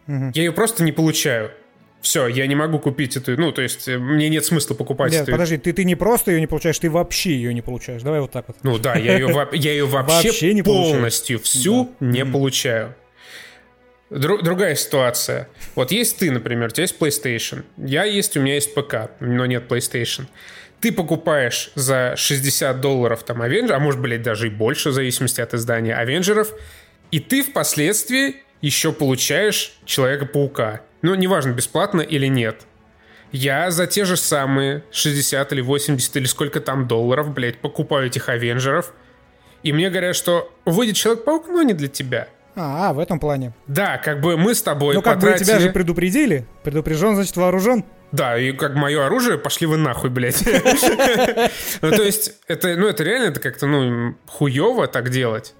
[0.06, 0.32] угу.
[0.34, 1.50] я ее просто не получаю
[2.04, 5.22] все, я не могу купить эту, ну, то есть э, мне нет смысла покупать Нет,
[5.22, 5.32] эту...
[5.32, 8.02] подожди, ты, ты не просто ее не получаешь, ты вообще ее не получаешь.
[8.02, 8.58] Давай вот так вот.
[8.62, 12.06] Ну да, я ее, я ее вообще, вообще не полностью всю да.
[12.06, 12.32] не mm-hmm.
[12.32, 12.94] получаю.
[14.10, 15.48] Дру, другая ситуация.
[15.74, 17.64] Вот есть ты, например, у тебя есть PlayStation.
[17.78, 20.26] Я есть, у меня есть ПК, но нет PlayStation.
[20.80, 25.40] Ты покупаешь за 60 долларов там Avengers, а может, блядь, даже и больше, в зависимости
[25.40, 26.52] от издания Авенджеров,
[27.10, 32.62] и ты впоследствии еще получаешь Человека-паука ну, неважно, бесплатно или нет.
[33.30, 38.30] Я за те же самые 60 или 80 или сколько там долларов, блядь, покупаю этих
[38.30, 38.94] Авенджеров.
[39.62, 42.28] И мне говорят, что выйдет Человек-паук, но не для тебя.
[42.56, 43.52] А, а, в этом плане.
[43.66, 45.40] Да, как бы мы с тобой Ну, как потратили...
[45.40, 46.46] бы тебя же предупредили.
[46.62, 47.84] Предупрежден, значит, вооружен.
[48.12, 50.42] Да, и как мое оружие, пошли вы нахуй, блядь.
[51.82, 55.54] Ну, то есть, это, ну, это реально, это как-то, ну, хуево так делать.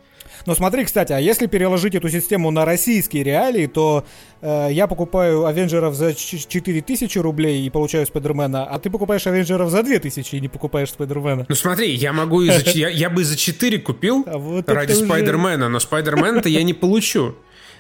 [0.47, 4.05] Но смотри, кстати, а если переложить эту систему на российские реалии, то
[4.43, 9.83] э, я покупаю Авенджеров за 4000 рублей и получаю Спайдермена, а ты покупаешь Авенджеров за
[9.83, 11.47] 2000 и не покупаешь Спайдермена.
[11.49, 14.93] Ну смотри, я могу и за, я, я бы за 4 купил а вот ради
[14.93, 17.35] Спайдермена, но Спайдермена-то я не получу.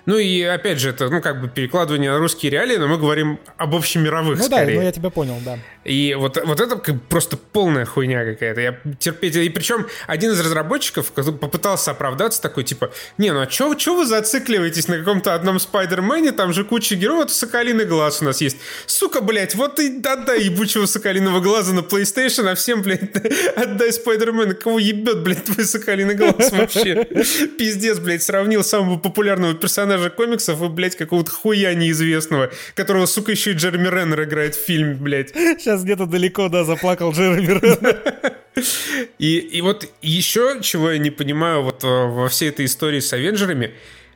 [0.06, 3.38] Ну и опять же, это, ну, как бы перекладывание на русские реалии, но мы говорим
[3.56, 4.74] об общемировых ну, скорее.
[4.74, 5.58] да, ну я тебя понял, да.
[5.84, 6.76] И вот, вот это
[7.08, 8.60] просто полная хуйня какая-то.
[8.60, 9.36] Я терпеть...
[9.36, 14.06] И причем один из разработчиков попытался оправдаться такой, типа, не, ну а чё, чё вы
[14.06, 18.58] зацикливаетесь на каком-то одном Спайдермене, там же куча героев, вот Соколиный глаз у нас есть.
[18.86, 23.16] Сука, блядь, вот и отдай ебучего Соколиного глаза на PlayStation, а всем, блядь,
[23.56, 24.54] отдай Спайдермена.
[24.54, 27.04] Кого ебет, блядь, твой Соколиный глаз вообще?
[27.58, 33.52] Пиздец, блядь, сравнил самого популярного персонажа комиксов и, блядь, какого-то хуя неизвестного, которого, сука, еще
[33.52, 35.32] и Джереми Реннер играет в фильме, блядь.
[35.82, 38.36] Где-то далеко, да, заплакал Джереми Реннер.
[39.18, 43.74] И, и вот еще, чего я не понимаю вот во всей этой истории с Авенджерами,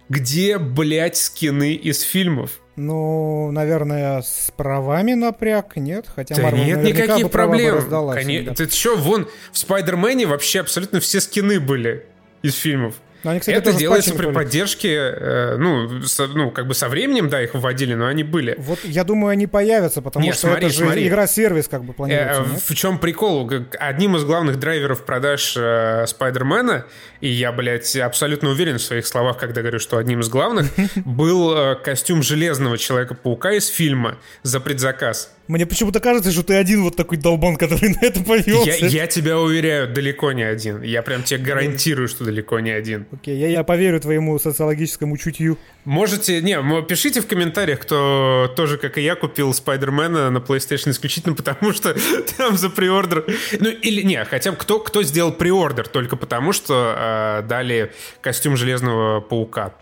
[0.08, 2.60] где, блядь, скины из фильмов?
[2.76, 6.06] Ну, наверное, с правами напряг, нет?
[6.14, 7.82] Хотя да Marvel нет никаких проблем.
[8.14, 8.54] Конечно.
[8.54, 12.06] Ты что, вон, в Спайдермене вообще абсолютно все скины были
[12.42, 12.94] из фильмов.
[13.24, 17.28] Но они, кстати, это делается при поддержке, э, ну, со, ну, как бы со временем,
[17.28, 18.54] да, их вводили, но они были.
[18.58, 21.08] Вот я думаю, они появятся, потому нет, что смотри, это же смотри.
[21.08, 22.42] игра-сервис как бы планируется.
[22.42, 23.50] Э, в чем прикол?
[23.78, 26.86] Одним из главных драйверов продаж э, Спайдермена,
[27.20, 30.66] и я, блядь, абсолютно уверен в своих словах, когда говорю, что одним из главных,
[31.04, 35.34] был э, костюм Железного Человека-паука из фильма за предзаказ.
[35.48, 38.70] Мне почему-то кажется, что ты один вот такой долбон, который на это повелся.
[38.70, 40.82] Я, я тебя уверяю, далеко не один.
[40.82, 43.06] Я прям тебе гарантирую, что далеко не один.
[43.10, 45.58] Окей, okay, я, я поверю твоему социологическому чутью.
[45.86, 51.34] Можете, не, пишите в комментариях, кто тоже, как и я, купил Спайдермена на PlayStation исключительно
[51.34, 51.96] потому, что
[52.36, 53.24] там за приордер...
[53.58, 58.58] Ну, или не, хотя бы кто, кто сделал приордер только потому, что э, дали костюм
[58.58, 59.72] Железного Паука.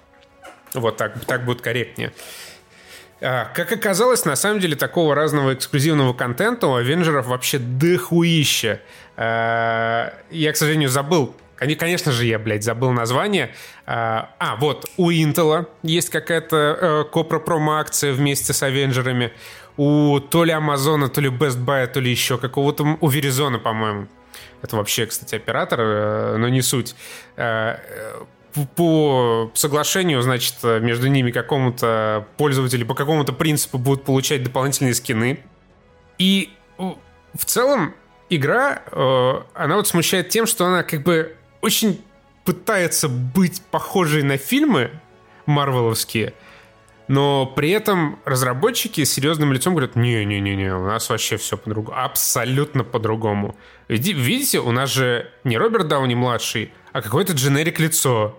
[0.75, 2.13] Вот так, так будет корректнее.
[3.21, 8.81] А, как оказалось, на самом деле такого разного эксклюзивного контента у Авенджеров вообще дохуища.
[9.17, 13.51] А, я, к сожалению, забыл Конечно же, я, блядь, забыл название.
[13.87, 19.33] А, а вот, у Intel есть какая-то э, Копра промо-акция вместе с Авенджерами.
[19.79, 22.99] У то ли Амазона, то ли Best Buy, то ли еще какого-то...
[23.01, 24.09] У Verizon, по-моему.
[24.63, 26.95] Это вообще, кстати, оператор, э, но не суть
[28.75, 35.41] по соглашению, значит, между ними какому-то пользователю по какому-то принципу будут получать дополнительные скины.
[36.19, 37.95] И в целом
[38.31, 42.03] игра, э, она вот смущает тем, что она как бы очень
[42.45, 44.91] пытается быть похожей на фильмы
[45.47, 46.35] марвеловские,
[47.09, 52.83] но при этом разработчики с серьезным лицом говорят, не-не-не, у нас вообще все по-другому, абсолютно
[52.85, 53.57] по-другому.
[53.89, 58.37] Видите, у нас же не Роберт Дауни младший, а какое-то дженерик лицо.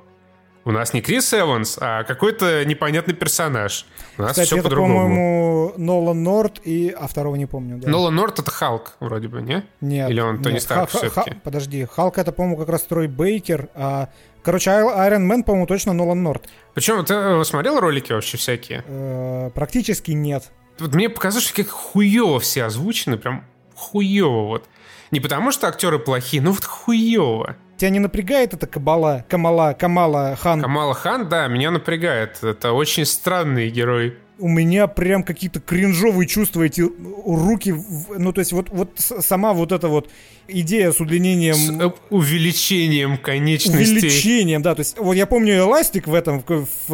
[0.68, 3.86] У нас не Крис Эванс, а какой-то непонятный персонаж.
[4.18, 4.94] У нас Кстати, все это, по-другому.
[5.00, 6.90] по-моему, Нолан Норт и...
[6.90, 7.78] А второго не помню.
[7.78, 7.90] Да.
[7.90, 9.64] Нолан Норт— это Халк, вроде бы, не?
[9.80, 10.10] Нет.
[10.10, 10.64] Или он Тони нет.
[10.64, 11.32] Старк Ха- все-таки?
[11.32, 14.10] ха- Подожди, Халк это, по-моему, как раз Трой Бейкер, а...
[14.44, 16.50] Короче, Айрон Мэн, по-моему, точно Нолан Норт.
[16.74, 18.84] Причем, ты э, смотрел ролики вообще всякие?
[18.88, 20.52] Э, практически нет.
[20.80, 23.46] Вот мне показалось, что как хуево все озвучены, прям
[23.76, 24.66] хуево вот.
[25.12, 27.56] Не потому, что актеры плохие, но вот хуево.
[27.78, 30.62] Тебя не напрягает эта Кабала, Камала, Камала Хан?
[30.62, 32.44] Камала Хан, да, меня напрягает.
[32.44, 34.18] Это очень странный герой.
[34.40, 37.74] У меня прям какие-то кринжовые чувства, эти руки,
[38.18, 40.10] ну то есть вот, вот сама вот эта вот
[40.48, 41.56] идея с удлинением...
[41.56, 43.98] С э, увеличением конечностей.
[43.98, 46.94] Увеличением, да, то есть вот я помню эластик в этом, в, в,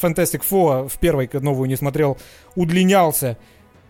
[0.00, 2.16] Fantastic Four, в первой новую не смотрел,
[2.54, 3.38] удлинялся.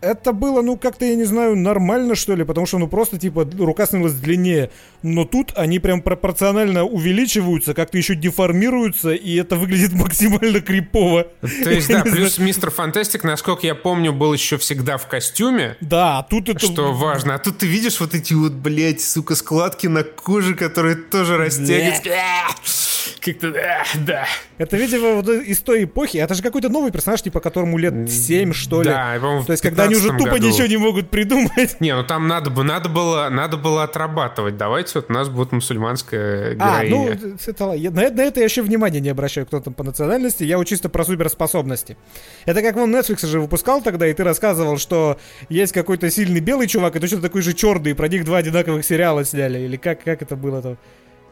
[0.03, 3.49] Это было, ну, как-то, я не знаю, нормально, что ли, потому что, ну, просто, типа,
[3.57, 4.69] рука становилась длиннее.
[5.01, 11.27] Но тут они прям пропорционально увеличиваются, как-то еще деформируются, и это выглядит максимально крипово.
[11.63, 15.77] То есть, да, плюс Мистер Фантастик, насколько я помню, был еще всегда в костюме.
[15.79, 16.59] Да, а тут это...
[16.59, 17.35] Что важно.
[17.35, 22.09] А тут ты видишь вот эти вот, блядь, сука, складки на коже, которые тоже растягиваются.
[23.19, 23.53] Как-то,
[24.05, 24.27] да.
[24.57, 26.17] Это, видимо, вот из той эпохи.
[26.17, 28.89] Это же какой-то новый персонаж, типа, которому лет 7, что ли.
[28.89, 30.47] Да, по-моему, То есть, когда они уже 15 тупо году.
[30.47, 31.79] ничего не могут придумать.
[31.79, 34.57] Не, ну там надо, надо, было, надо было отрабатывать.
[34.57, 37.37] Давайте вот у нас будет мусульманская А, ну, героиня.
[37.45, 40.43] это, я- на, это- на это я еще внимания не обращаю, кто там по национальности.
[40.43, 41.97] Я вот чисто про суперспособности.
[42.45, 45.17] Это как вон Netflix же выпускал тогда, и ты рассказывал, что
[45.49, 48.85] есть какой-то сильный белый чувак, и точно такой же черный, и про них два одинаковых
[48.85, 49.59] сериала сняли.
[49.59, 50.77] Или как, как это было-то?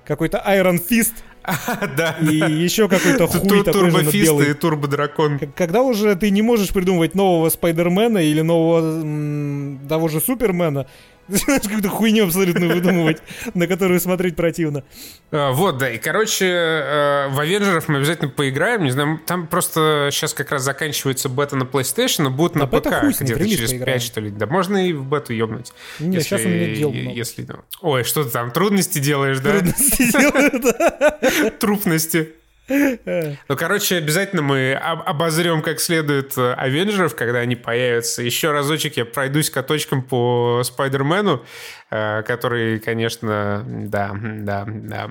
[0.05, 1.13] Какой-то Iron Fist
[1.97, 5.39] да, и еще какой-то хуй такой турбофист и турбодракон.
[5.55, 10.85] Когда уже ты не можешь придумывать нового Спайдермена или нового того же Супермена,
[11.29, 13.17] какую-то хуйню абсолютно выдумывать,
[13.53, 14.83] на которую смотреть противно.
[15.31, 20.09] А, Вот, да, и, короче, э, в Авенджеров мы обязательно поиграем, не знаю, там просто
[20.11, 23.99] сейчас как раз заканчивается бета на PlayStation, но будут на На ПК где-то через поиграем.
[23.99, 24.29] 5, что ли.
[24.29, 25.71] Да можно и в бету ёбнуть.
[25.99, 26.91] Не, если- сейчас у меня дел.
[26.91, 29.51] Если, ну, Ой, что ты там, трудности делаешь, да?
[29.59, 31.51] Трудности делают, да.
[31.59, 32.29] Трупности.
[33.49, 38.21] Ну, короче, обязательно мы об- обозрем как следует э, Авенджеров, когда они появятся.
[38.23, 41.43] Еще разочек я пройдусь каточком по Спайдермену,
[41.89, 45.09] э, который, конечно, да, да, да.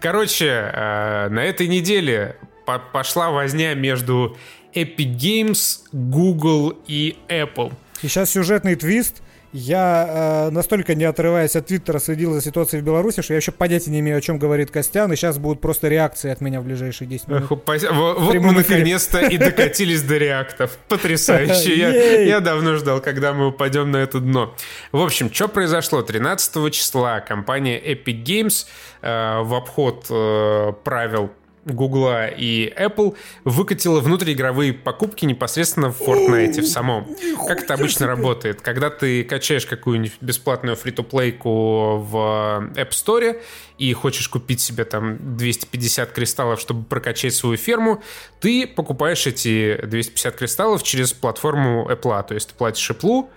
[0.00, 4.36] Короче, э, на этой неделе по- пошла возня между
[4.74, 7.72] Epic Games, Google и Apple.
[8.02, 9.22] И сейчас сюжетный твист.
[9.52, 13.50] Я э, настолько не отрываясь от Твиттера следил за ситуацией в Беларуси, что я еще
[13.50, 16.64] понятия не имею, о чем говорит Костян, и сейчас будут просто реакции от меня в
[16.64, 17.42] ближайшие 10 минут.
[17.44, 20.78] Эх, упаси- во- Вот мы наконец-то и докатились до реактов.
[20.88, 21.76] Потрясающе.
[21.76, 24.54] Я, я давно ждал, когда мы упадем на это дно.
[24.92, 26.02] В общем, что произошло?
[26.02, 28.66] 13 числа компания Epic Games
[29.02, 31.30] э, в обход э, правил
[31.64, 37.06] Гугла и Apple выкатила внутриигровые покупки непосредственно в Fortnite в самом.
[37.46, 38.60] Как это обычно работает?
[38.62, 42.16] Когда ты качаешь какую-нибудь бесплатную фри-то-плейку в
[42.74, 43.40] App Store
[43.78, 48.02] и хочешь купить себе там 250 кристаллов, чтобы прокачать свою ферму,
[48.40, 52.26] ты покупаешь эти 250 кристаллов через платформу Apple.
[52.26, 53.28] То есть ты платишь Apple,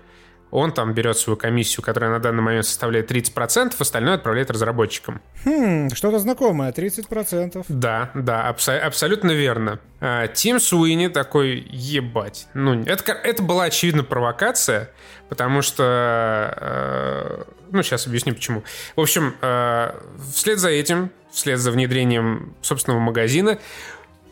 [0.53, 5.19] он там берет свою комиссию, которая на данный момент составляет 30%, остальное отправляет разработчикам.
[5.45, 7.65] Хм, что-то знакомое, 30%.
[7.67, 9.79] Да, да, абсо- абсолютно верно.
[9.99, 12.47] А, Тим Суини такой, ебать.
[12.53, 14.91] Ну, это, это была очевидно провокация,
[15.27, 16.53] потому что...
[16.55, 18.63] э, ну, сейчас объясню почему.
[18.95, 19.91] В общем, э,
[20.33, 23.57] вслед за этим, вслед за внедрением собственного магазина,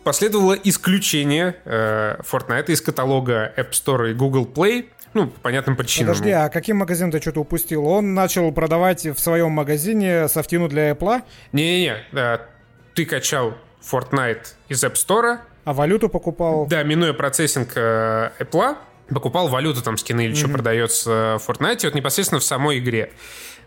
[0.03, 6.14] последовало исключение э, Fortnite из каталога App Store и Google Play, ну, по понятным причинам.
[6.14, 7.86] Подожди, а каким магазин ты что-то упустил?
[7.86, 12.38] Он начал продавать в своем магазине софтину для Apple, Не-не-не, э,
[12.95, 16.66] ты качал Fortnite из App Store, а валюту покупал.
[16.68, 18.78] Да, минуя процессинг э, Apple,
[19.09, 23.12] покупал валюту, там скины или что продается в Fortnite, вот непосредственно в самой игре.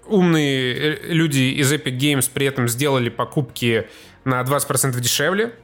[0.06, 3.88] Умные э, люди из Epic Games при этом сделали покупки
[4.24, 5.54] на 20% дешевле,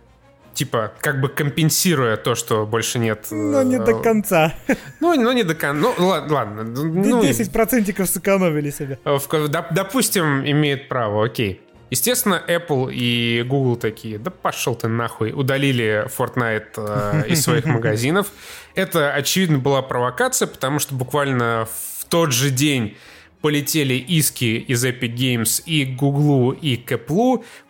[0.61, 3.29] типа как бы компенсируя то, что больше нет...
[3.31, 4.53] Но не э, до конца.
[5.01, 5.95] Ну, ну, не до конца.
[5.99, 6.65] Ну, ладно, ладно.
[6.65, 8.99] Ну, 10 процентиков сэкономили себе.
[9.07, 11.63] Э, в- доп- допустим, имеет право, окей.
[11.89, 18.27] Естественно, Apple и Google такие, да пошел ты нахуй, удалили Fortnite э, из своих магазинов.
[18.75, 21.67] Это, очевидно, была провокация, потому что буквально
[21.99, 22.99] в тот же день
[23.41, 26.99] полетели иски из Epic Games и Google, и к.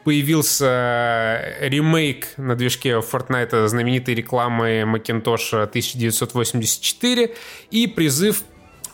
[0.04, 7.34] Появился ремейк на движке Fortnite знаменитой рекламы Macintosh 1984
[7.70, 8.42] и призыв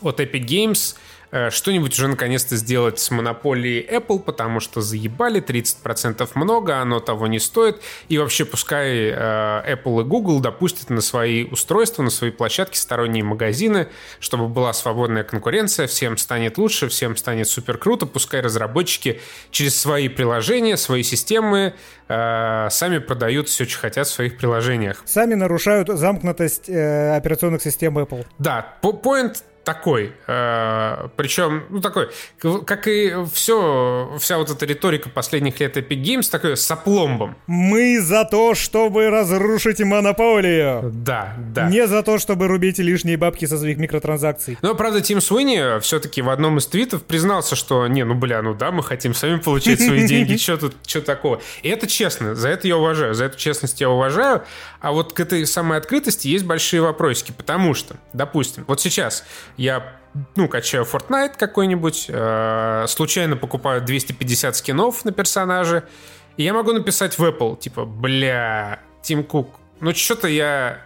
[0.01, 1.06] от Epic Games э,
[1.49, 7.39] что-нибудь уже наконец-то сделать с монополией Apple, потому что заебали, 30% много, оно того не
[7.39, 7.81] стоит.
[8.07, 13.23] И вообще пускай э, Apple и Google допустят на свои устройства, на свои площадки сторонние
[13.23, 13.87] магазины,
[14.19, 19.19] чтобы была свободная конкуренция, всем станет лучше, всем станет супер круто, пускай разработчики
[19.51, 21.73] через свои приложения, свои системы
[22.07, 25.01] э, сами продают все, что хотят в своих приложениях.
[25.05, 28.25] Сами нарушают замкнутость э, операционных систем Apple.
[28.39, 29.37] Да, point
[29.67, 30.13] такой.
[30.27, 32.07] Э, причем, ну, такой,
[32.65, 37.35] как и все, вся вот эта риторика последних лет Epic Games, такой с опломбом.
[37.47, 40.89] Мы за то, чтобы разрушить монополию.
[40.93, 41.67] Да, да.
[41.67, 44.57] Не за то, чтобы рубить лишние бабки со своих микротранзакций.
[44.61, 48.53] Но, правда, Тим Суини все-таки в одном из твитов признался, что, не, ну, бля, ну
[48.53, 51.41] да, мы хотим сами получать свои деньги, что тут, что такого.
[51.61, 54.43] И это честно, за это я уважаю, за эту честность я уважаю.
[54.79, 59.25] А вот к этой самой открытости есть большие вопросики, потому что, допустим, вот сейчас
[59.57, 59.97] я
[60.35, 65.83] ну, качаю Fortnite какой-нибудь, э, случайно покупаю 250 скинов на персонаже,
[66.37, 70.81] и я могу написать в Apple, типа, бля, Тим Кук, ну что-то я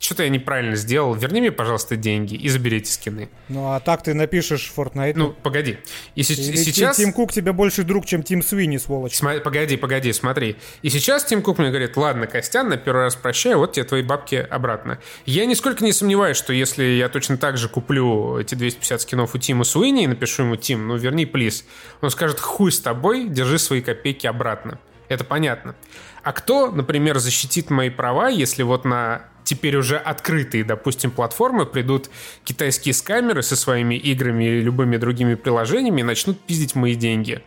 [0.00, 3.28] что-то я неправильно сделал, верни мне, пожалуйста, деньги и заберите скины.
[3.50, 5.12] Ну, а так ты напишешь Fortnite.
[5.14, 5.76] Ну, погоди.
[6.14, 6.96] И с- Или сейчас...
[6.96, 9.12] Тим Кук тебе больше друг, чем Тим Свини, сволочь.
[9.20, 10.56] Сма- Погоди, погоди, смотри.
[10.80, 14.02] И сейчас Тим Кук мне говорит, ладно, Костян, на первый раз прощаю, вот тебе твои
[14.02, 14.98] бабки обратно.
[15.26, 19.38] Я нисколько не сомневаюсь, что если я точно так же куплю эти 250 скинов у
[19.38, 21.66] Тима Суини и напишу ему, Тим, ну верни, плиз,
[22.00, 24.78] он скажет, хуй с тобой, держи свои копейки обратно.
[25.08, 25.74] Это понятно.
[26.22, 32.10] А кто, например, защитит мои права, если вот на теперь уже открытые, допустим, платформы придут
[32.44, 37.42] китайские скамеры со своими играми или любыми другими приложениями и начнут пиздить мои деньги?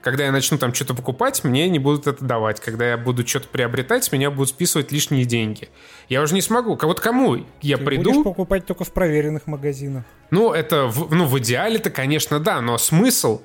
[0.00, 2.60] Когда я начну там что-то покупать, мне не будут это давать.
[2.60, 5.68] Когда я буду что-то приобретать, с меня будут списывать лишние деньги.
[6.08, 6.78] Я уже не смогу.
[6.80, 8.10] Вот кому я Ты приду...
[8.12, 10.04] будешь покупать только в проверенных магазинах.
[10.30, 13.42] Ну, это, в- ну, в идеале-то, конечно, да, но смысл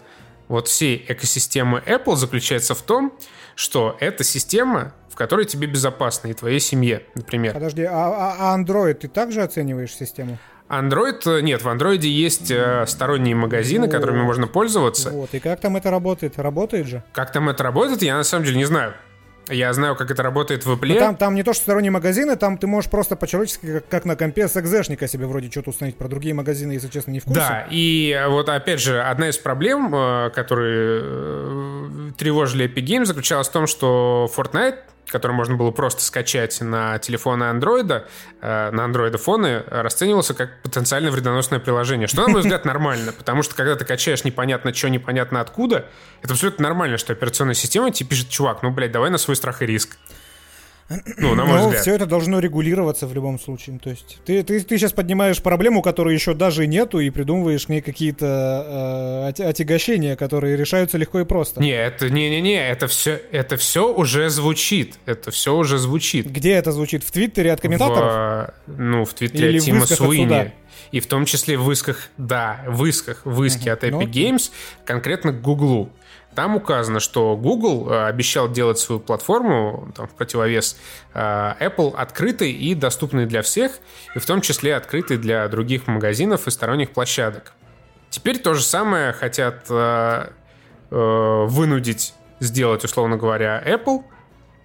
[0.48, 3.14] вот всей экосистемы Apple заключается в том,
[3.56, 7.54] что это система, в которой тебе безопасно и твоей семье, например.
[7.54, 10.38] Подожди, а, а- а Android ты также оцениваешь систему?
[10.70, 15.12] Android, э, нет, в Android есть э, сторонние магазины, которыми можно пользоваться.
[15.12, 16.40] Вот, и как там это работает?
[16.40, 17.04] Работает же?
[17.14, 18.94] Как там это работает, я на самом деле не знаю.
[19.50, 20.88] Я знаю, как это работает в Apple.
[20.88, 24.06] Ну, там, там не то, что сторонние магазины, там ты можешь просто по-человечески, как, как
[24.06, 25.98] на компе с экзешника себе вроде что-то установить.
[25.98, 27.42] Про другие магазины, если честно, не в курсе.
[27.42, 33.06] Да, и э, вот опять же, одна из проблем, э, которые э, тревожили Epic Games,
[33.06, 34.78] заключалась в том, что Fortnite,
[35.14, 38.08] который можно было просто скачать на телефоны андроида,
[38.42, 42.08] э, на андроидофоны, расценивался как потенциально вредоносное приложение.
[42.08, 45.86] Что, на мой взгляд, нормально, потому что когда ты качаешь непонятно что, непонятно откуда,
[46.22, 49.62] это абсолютно нормально, что операционная система тебе пишет, чувак, ну, блядь, давай на свой страх
[49.62, 49.98] и риск.
[50.90, 51.82] Ну, на мой Но взгляд.
[51.82, 53.80] все это должно регулироваться в любом случае.
[53.80, 57.70] То есть ты, ты, ты сейчас поднимаешь проблему, которой еще даже нету, и придумываешь к
[57.70, 61.62] ней какие-то э, отягощения, которые решаются легко и просто.
[61.62, 64.96] Не, это не-не-не, это все, это все уже звучит.
[65.06, 66.30] Это все уже звучит.
[66.30, 67.04] Где это звучит?
[67.04, 68.54] В Твиттере от комментаторов?
[68.68, 70.06] В, ну, в твиттере Или Тима от суда?
[70.06, 70.54] Суини.
[70.92, 74.02] И в том числе в исках, да, в исках, в иске от Epic ну.
[74.04, 74.52] Games,
[74.86, 75.90] конкретно к Гуглу.
[76.36, 80.78] Там указано, что Google э, обещал делать свою платформу там, в противовес
[81.14, 83.74] э, Apple открытой и доступной для всех,
[84.16, 87.54] и в том числе открытой для других магазинов и сторонних площадок.
[88.10, 90.30] Теперь то же самое хотят э,
[90.92, 94.04] э, вынудить сделать, условно говоря, Apple,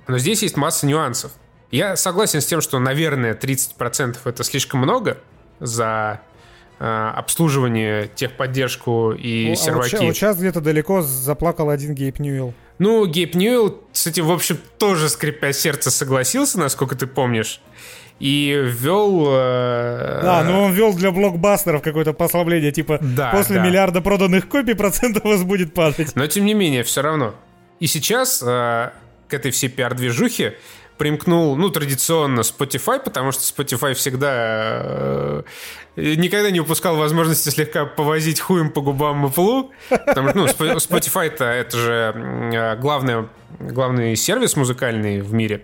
[0.06, 1.32] но здесь есть масса нюансов.
[1.70, 5.18] Я согласен с тем, что, наверное, 30% это слишком много
[5.60, 6.20] за
[6.79, 9.97] обслуживание, техподдержку и Ну, а вот серваки.
[10.07, 12.55] вот сейчас где-то далеко заплакал один Гейб Ньюэлл.
[12.79, 17.61] Ну, Гейб Ньюэлл с этим, в общем, тоже, скрипя сердце, согласился, насколько ты помнишь.
[18.20, 19.26] И ввел...
[19.31, 23.64] э, Да, ну он ввел для блокбастеров какое-то послабление, типа Да, после да.
[23.64, 26.16] миллиарда проданных копий процентов у вас будет падать.
[26.16, 27.35] Но, тем не менее, все равно.
[27.79, 28.91] И сейчас э,
[29.29, 30.55] к этой всей пиар-движухе
[30.99, 35.42] примкнул, ну, традиционно Spotify, потому что Spotify всегда э,
[35.96, 41.44] никогда не упускал возможности слегка повозить хуем по губам Apple, потому что, ну, Sp- Spotify-то
[41.44, 42.12] это же
[42.53, 43.28] э, главное,
[43.59, 45.62] главный сервис музыкальный в мире.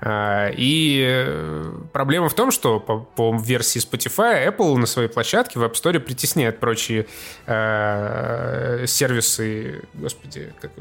[0.00, 5.58] А, И э, проблема в том, что по, по версии Spotify Apple на своей площадке
[5.58, 7.06] в App Store притесняет прочие
[7.46, 10.72] э, сервисы, господи, как,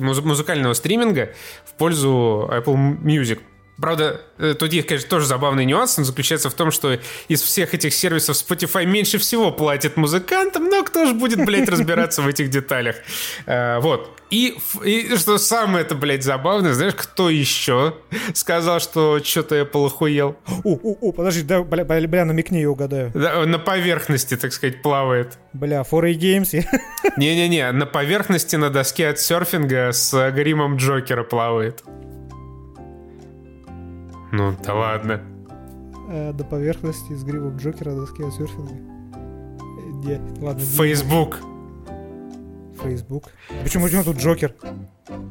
[0.00, 1.32] музыкального стриминга
[1.64, 3.40] в пользу Apple Music.
[3.80, 5.98] Правда, э, тут есть, конечно, тоже забавный нюанс.
[5.98, 6.98] Он заключается в том, что
[7.28, 12.22] из всех этих сервисов Spotify меньше всего платит музыкантам, но кто же будет, блядь, разбираться
[12.22, 12.96] в этих деталях?
[13.46, 14.18] Э, вот.
[14.30, 17.94] И, и что самое это, блядь, забавное, знаешь, кто еще
[18.34, 20.36] сказал, что что-то Apple охуел?
[20.64, 23.10] О, о, о, подожди, да, бля, бля, намекни, я угадаю.
[23.14, 25.38] Да, на поверхности, так сказать, плавает.
[25.52, 26.66] Бля, 4A Games.
[27.16, 31.82] Не-не-не, на поверхности на доске от серфинга с гримом Джокера плавает.
[34.32, 35.20] Ну, да ладно.
[36.10, 38.74] А, до поверхности с грибом Джокера доски от серфинга.
[40.04, 40.62] Не, ладно.
[40.64, 41.38] Facebook.
[42.82, 43.24] Facebook.
[43.62, 44.54] Почему, почему тут Джокер?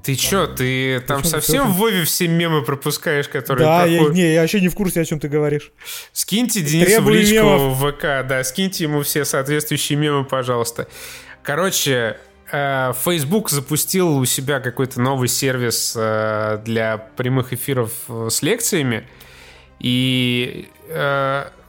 [0.04, 4.08] Ты чё, ты там Почему совсем в Вове все мемы пропускаешь, которые Да, проходят?
[4.08, 5.72] я, не, я вообще не в курсе, о чем ты говоришь.
[6.12, 7.78] Скиньте Денису Требую в личку мемов.
[7.78, 10.88] в ВК, да, скиньте ему все соответствующие мемы, пожалуйста.
[11.44, 12.18] Короче, э,
[12.50, 19.08] Facebook запустил у себя какой-то новый сервис э, для прямых эфиров э, с лекциями.
[19.80, 20.70] И,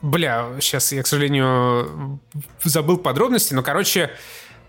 [0.01, 2.21] бля, сейчас я, к сожалению,
[2.63, 4.11] забыл подробности, но, короче,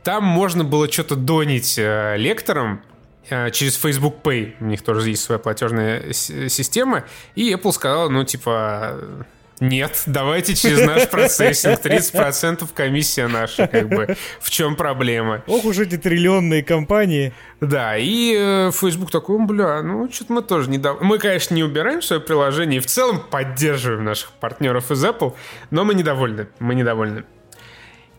[0.04, 2.82] там можно было что-то донить лекторам,
[3.30, 4.56] через Facebook Pay.
[4.60, 7.06] У них тоже есть своя платежная система.
[7.36, 9.26] И Apple сказала, ну, типа,
[9.60, 11.80] нет, давайте через наш процессинг.
[11.80, 14.16] 30% комиссия наша, как бы.
[14.40, 15.44] В чем проблема?
[15.48, 17.34] Ох уж эти триллионные компании.
[17.60, 20.78] Да, и э, Facebook такой, бля, ну, что-то мы тоже не...
[20.78, 21.02] Дав...
[21.02, 25.36] Мы, конечно, не убираем свое приложение и в целом поддерживаем наших партнеров из Apple,
[25.72, 26.48] но мы недовольны.
[26.60, 27.26] Мы недовольны.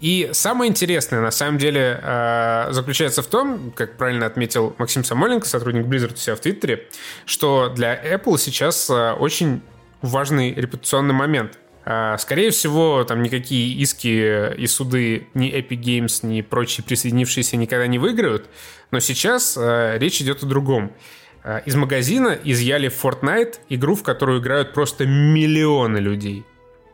[0.00, 5.46] И самое интересное, на самом деле, э, заключается в том, как правильно отметил Максим Самойленко,
[5.46, 6.88] сотрудник Blizzard у себя в Твиттере,
[7.26, 9.62] что для Apple сейчас э, очень
[10.02, 11.58] важный репутационный момент.
[11.84, 17.86] А, скорее всего, там никакие иски и суды ни Epic Games, ни прочие присоединившиеся никогда
[17.86, 18.48] не выиграют.
[18.90, 20.92] Но сейчас э, речь идет о другом.
[21.42, 26.44] А, из магазина изъяли Fortnite, игру, в которую играют просто миллионы людей.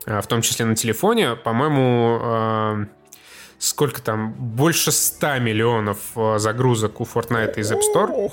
[0.06, 1.34] А, в том числе на телефоне.
[1.34, 2.86] По-моему,
[3.58, 4.32] сколько там?
[4.34, 5.98] Больше 100 миллионов
[6.36, 8.32] загрузок у Fortnite из App Store.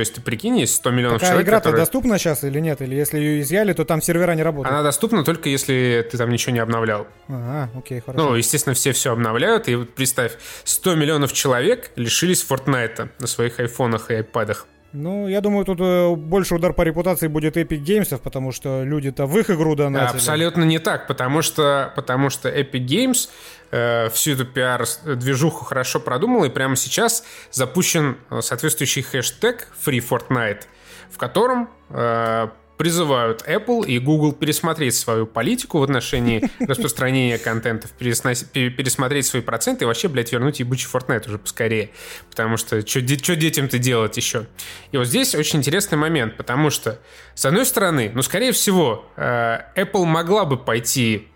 [0.00, 1.82] То есть ты прикинь, есть 100 миллионов Такая человек, игра-то которые...
[1.82, 2.80] доступна сейчас или нет?
[2.80, 4.72] Или если ее изъяли, то там сервера не работают?
[4.72, 7.06] Она доступна только если ты там ничего не обновлял.
[7.28, 8.30] Ага, окей, хорошо.
[8.30, 9.68] Ну, естественно, все все обновляют.
[9.68, 14.66] И вот представь, 100 миллионов человек лишились Fortnite на своих айфонах и айпадах.
[14.92, 19.26] Ну, я думаю, тут э, больше удар по репутации будет Epic Games, потому что люди-то
[19.26, 20.16] в их игру донатили.
[20.16, 23.28] Абсолютно не так, потому что, потому что Epic Games
[23.70, 30.62] э, всю эту пиар-движуху хорошо продумал, и прямо сейчас запущен э, соответствующий хэштег Free Fortnite,
[31.10, 32.48] в котором э,
[32.80, 39.86] призывают Apple и Google пересмотреть свою политику в отношении распространения контента, пересмотреть свои проценты и
[39.86, 41.90] вообще, блядь, вернуть ебучий Fortnite уже поскорее.
[42.30, 44.46] Потому что что детям-то делать еще?
[44.92, 46.98] И вот здесь очень интересный момент, потому что,
[47.34, 51.28] с одной стороны, ну, скорее всего, э, Apple могла бы пойти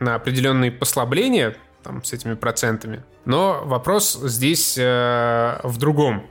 [0.00, 3.04] на определенные послабления там, с этими процентами.
[3.24, 6.26] Но вопрос здесь э, в другом.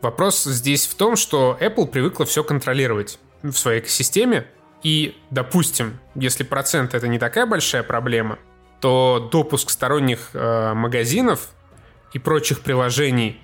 [0.00, 4.46] Вопрос здесь в том, что Apple привыкла все контролировать в своей экосистеме.
[4.82, 8.38] И, допустим, если процент это не такая большая проблема,
[8.80, 11.50] то допуск сторонних э, магазинов
[12.12, 13.40] и прочих приложений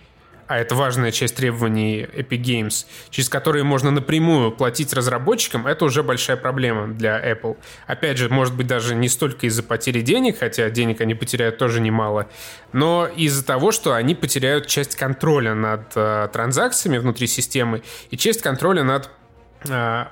[0.52, 6.02] а это важная часть требований Epic Games, через которые можно напрямую платить разработчикам, это уже
[6.02, 7.56] большая проблема для Apple.
[7.86, 11.80] Опять же, может быть, даже не столько из-за потери денег, хотя денег они потеряют тоже
[11.80, 12.28] немало,
[12.72, 18.42] но из-за того, что они потеряют часть контроля над э, транзакциями внутри системы и часть
[18.42, 19.08] контроля над,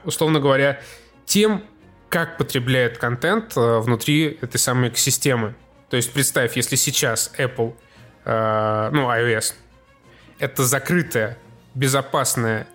[0.04, 0.80] условно говоря,
[1.24, 1.64] тем,
[2.08, 5.54] как потребляет контент э, внутри этой самой экосистемы.
[5.88, 7.74] То есть представь, если сейчас Apple,
[8.24, 9.54] э, ну, iOS,
[10.38, 11.38] это закрытая,
[11.74, 12.66] безопасная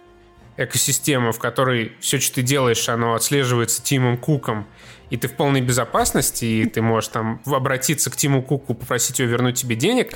[0.58, 4.68] экосистема, в которой все, что ты делаешь, оно отслеживается Тимом Куком,
[5.10, 9.30] и ты в полной безопасности, и ты можешь там обратиться к Тиму Куку, попросить его
[9.30, 10.14] вернуть тебе денег,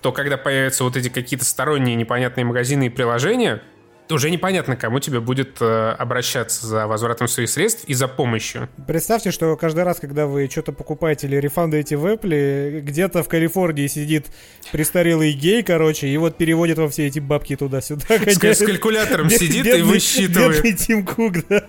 [0.00, 3.62] то когда появятся вот эти какие-то сторонние непонятные магазины и приложения,
[4.14, 8.68] уже непонятно, кому тебе будет э, обращаться за возвратом своих средств и за помощью.
[8.86, 13.86] Представьте, что каждый раз, когда вы что-то покупаете или рефандаете в Apple, где-то в Калифорнии
[13.86, 14.26] сидит
[14.72, 18.04] престарелый гей, короче, и вот переводит во все эти бабки туда-сюда.
[18.08, 20.62] С, с калькулятором сидит и высчитывает.
[20.62, 21.64] Бедный Тим Кук, да.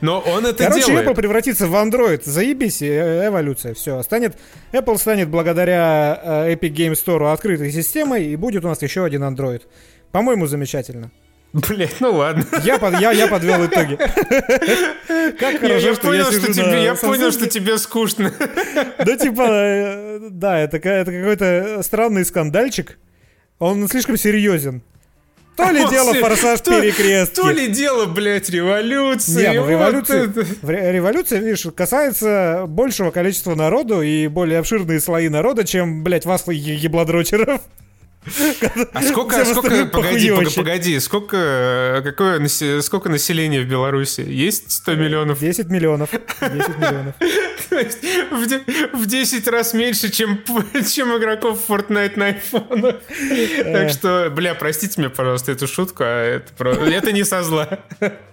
[0.00, 1.06] Но он это короче, делает.
[1.06, 2.22] Apple превратится в Android.
[2.24, 4.02] Заебись, э, эволюция, все.
[4.02, 4.36] Станет,
[4.72, 9.22] Apple станет благодаря э, Epic Game Store открытой системой, и будет у нас еще один
[9.24, 9.62] Android.
[10.12, 11.10] По-моему, замечательно.
[11.56, 12.44] Блять, ну ладно.
[12.64, 13.96] Я, под, я, я подвел итоги.
[13.96, 18.30] Как хорошо, я, что понял, я что тебе, Я понял, что тебе скучно.
[18.98, 22.98] Да типа, э, да, это, это какой-то странный скандальчик.
[23.58, 24.82] Он слишком серьезен.
[25.56, 27.36] То ли дело форсаж то, перекрестки.
[27.36, 29.48] То ли дело, блядь, революции.
[29.48, 30.30] Не, ну, революция,
[30.62, 37.62] революция, видишь, касается большего количества народу и более обширные слои народа, чем, блядь, вас, еблодрочеров.
[38.92, 42.46] А сколько, сколько погоди, погоди, сколько, какое,
[42.82, 44.22] сколько населения в Беларуси?
[44.26, 45.40] Есть 100 миллионов?
[45.40, 46.10] 10 миллионов.
[46.10, 47.14] 10 миллионов.
[48.92, 50.40] в 10 раз меньше, чем,
[50.88, 52.96] чем игроков Fortnite на iPhone.
[53.76, 56.70] Так что, бля, простите меня, пожалуйста, эту шутку, а это, про...
[56.70, 57.80] это не со зла.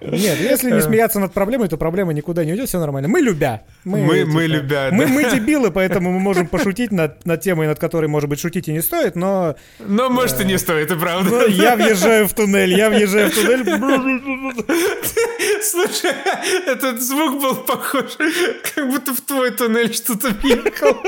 [0.02, 3.08] Нет, если не смеяться над проблемой, то проблема никуда не уйдет, все нормально.
[3.08, 3.64] Мы любя.
[3.84, 5.12] Мы, мы, мы типа, любя, мы, да.
[5.12, 8.74] мы дебилы, поэтому мы можем пошутить над, над темой, над которой, может быть, шутить и
[8.74, 9.56] не стоит, но...
[9.80, 11.30] Но, может, и не стоит, это правда.
[11.30, 13.64] Но я въезжаю в туннель, я въезжаю в туннель.
[15.64, 16.12] Слушай,
[16.68, 18.18] этот звук был похож,
[18.76, 21.04] как будто в твой туннель что-то въехало.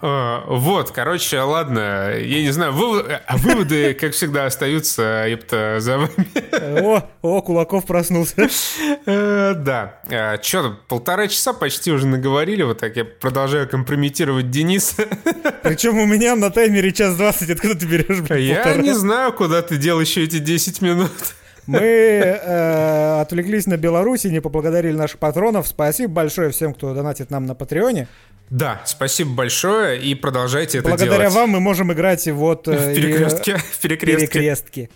[0.00, 2.72] А, вот, короче, ладно, я не знаю,
[3.26, 6.80] а выводы, как всегда, остаются, епта, за вами.
[6.82, 8.48] О, о, Кулаков проснулся.
[9.06, 10.00] Э, да.
[10.10, 15.06] А, Че, полтора часа почти уже наговорили, вот так я продолжаю компрометировать Дениса.
[15.62, 19.76] Причем у меня на таймере час двадцать, откуда ты берешь, Я не знаю, куда ты
[19.76, 21.10] дел еще эти 10 минут.
[21.72, 25.66] Мы э, отвлеклись на Беларусь и не поблагодарили наших патронов.
[25.66, 28.08] Спасибо большое всем, кто донатит нам на Патреоне.
[28.50, 31.20] Да, спасибо большое и продолжайте это Благодаря делать.
[31.20, 32.68] Благодаря вам мы можем играть вот...
[32.68, 33.56] Э, в перекрестке.
[33.56, 34.26] В перекрестке.
[34.26, 34.90] перекрестке.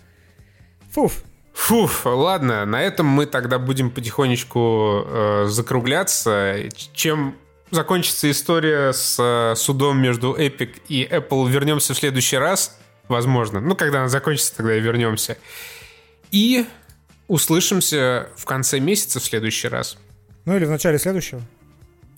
[0.91, 1.23] Фуф.
[1.53, 6.57] Фуф, ладно, на этом мы тогда будем потихонечку э, закругляться.
[6.93, 7.35] Чем
[7.71, 12.77] закончится история с э, судом между Epic и Apple, вернемся в следующий раз,
[13.07, 13.59] возможно.
[13.59, 15.37] Ну, когда она закончится, тогда и вернемся.
[16.31, 16.65] И
[17.27, 19.97] услышимся в конце месяца в следующий раз.
[20.45, 21.41] Ну или в начале следующего.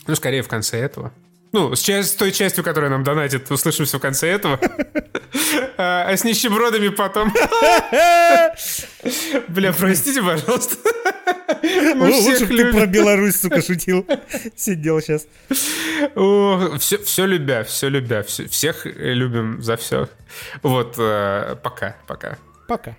[0.07, 1.11] Ну, скорее в конце этого.
[1.51, 4.59] Ну, с, часть, с той частью, которая нам донатит, услышимся в конце этого.
[5.81, 7.31] А, а с нищебродами потом.
[9.47, 10.75] Бля, простите, пожалуйста.
[11.95, 14.05] Лучше бы ты про Беларусь, сука, шутил.
[14.57, 15.25] Сидел сейчас.
[16.79, 18.23] Все, любя, все любя.
[18.23, 20.09] Всех любим за все.
[20.63, 22.37] Вот, э, пока, пока.
[22.67, 22.97] Пока.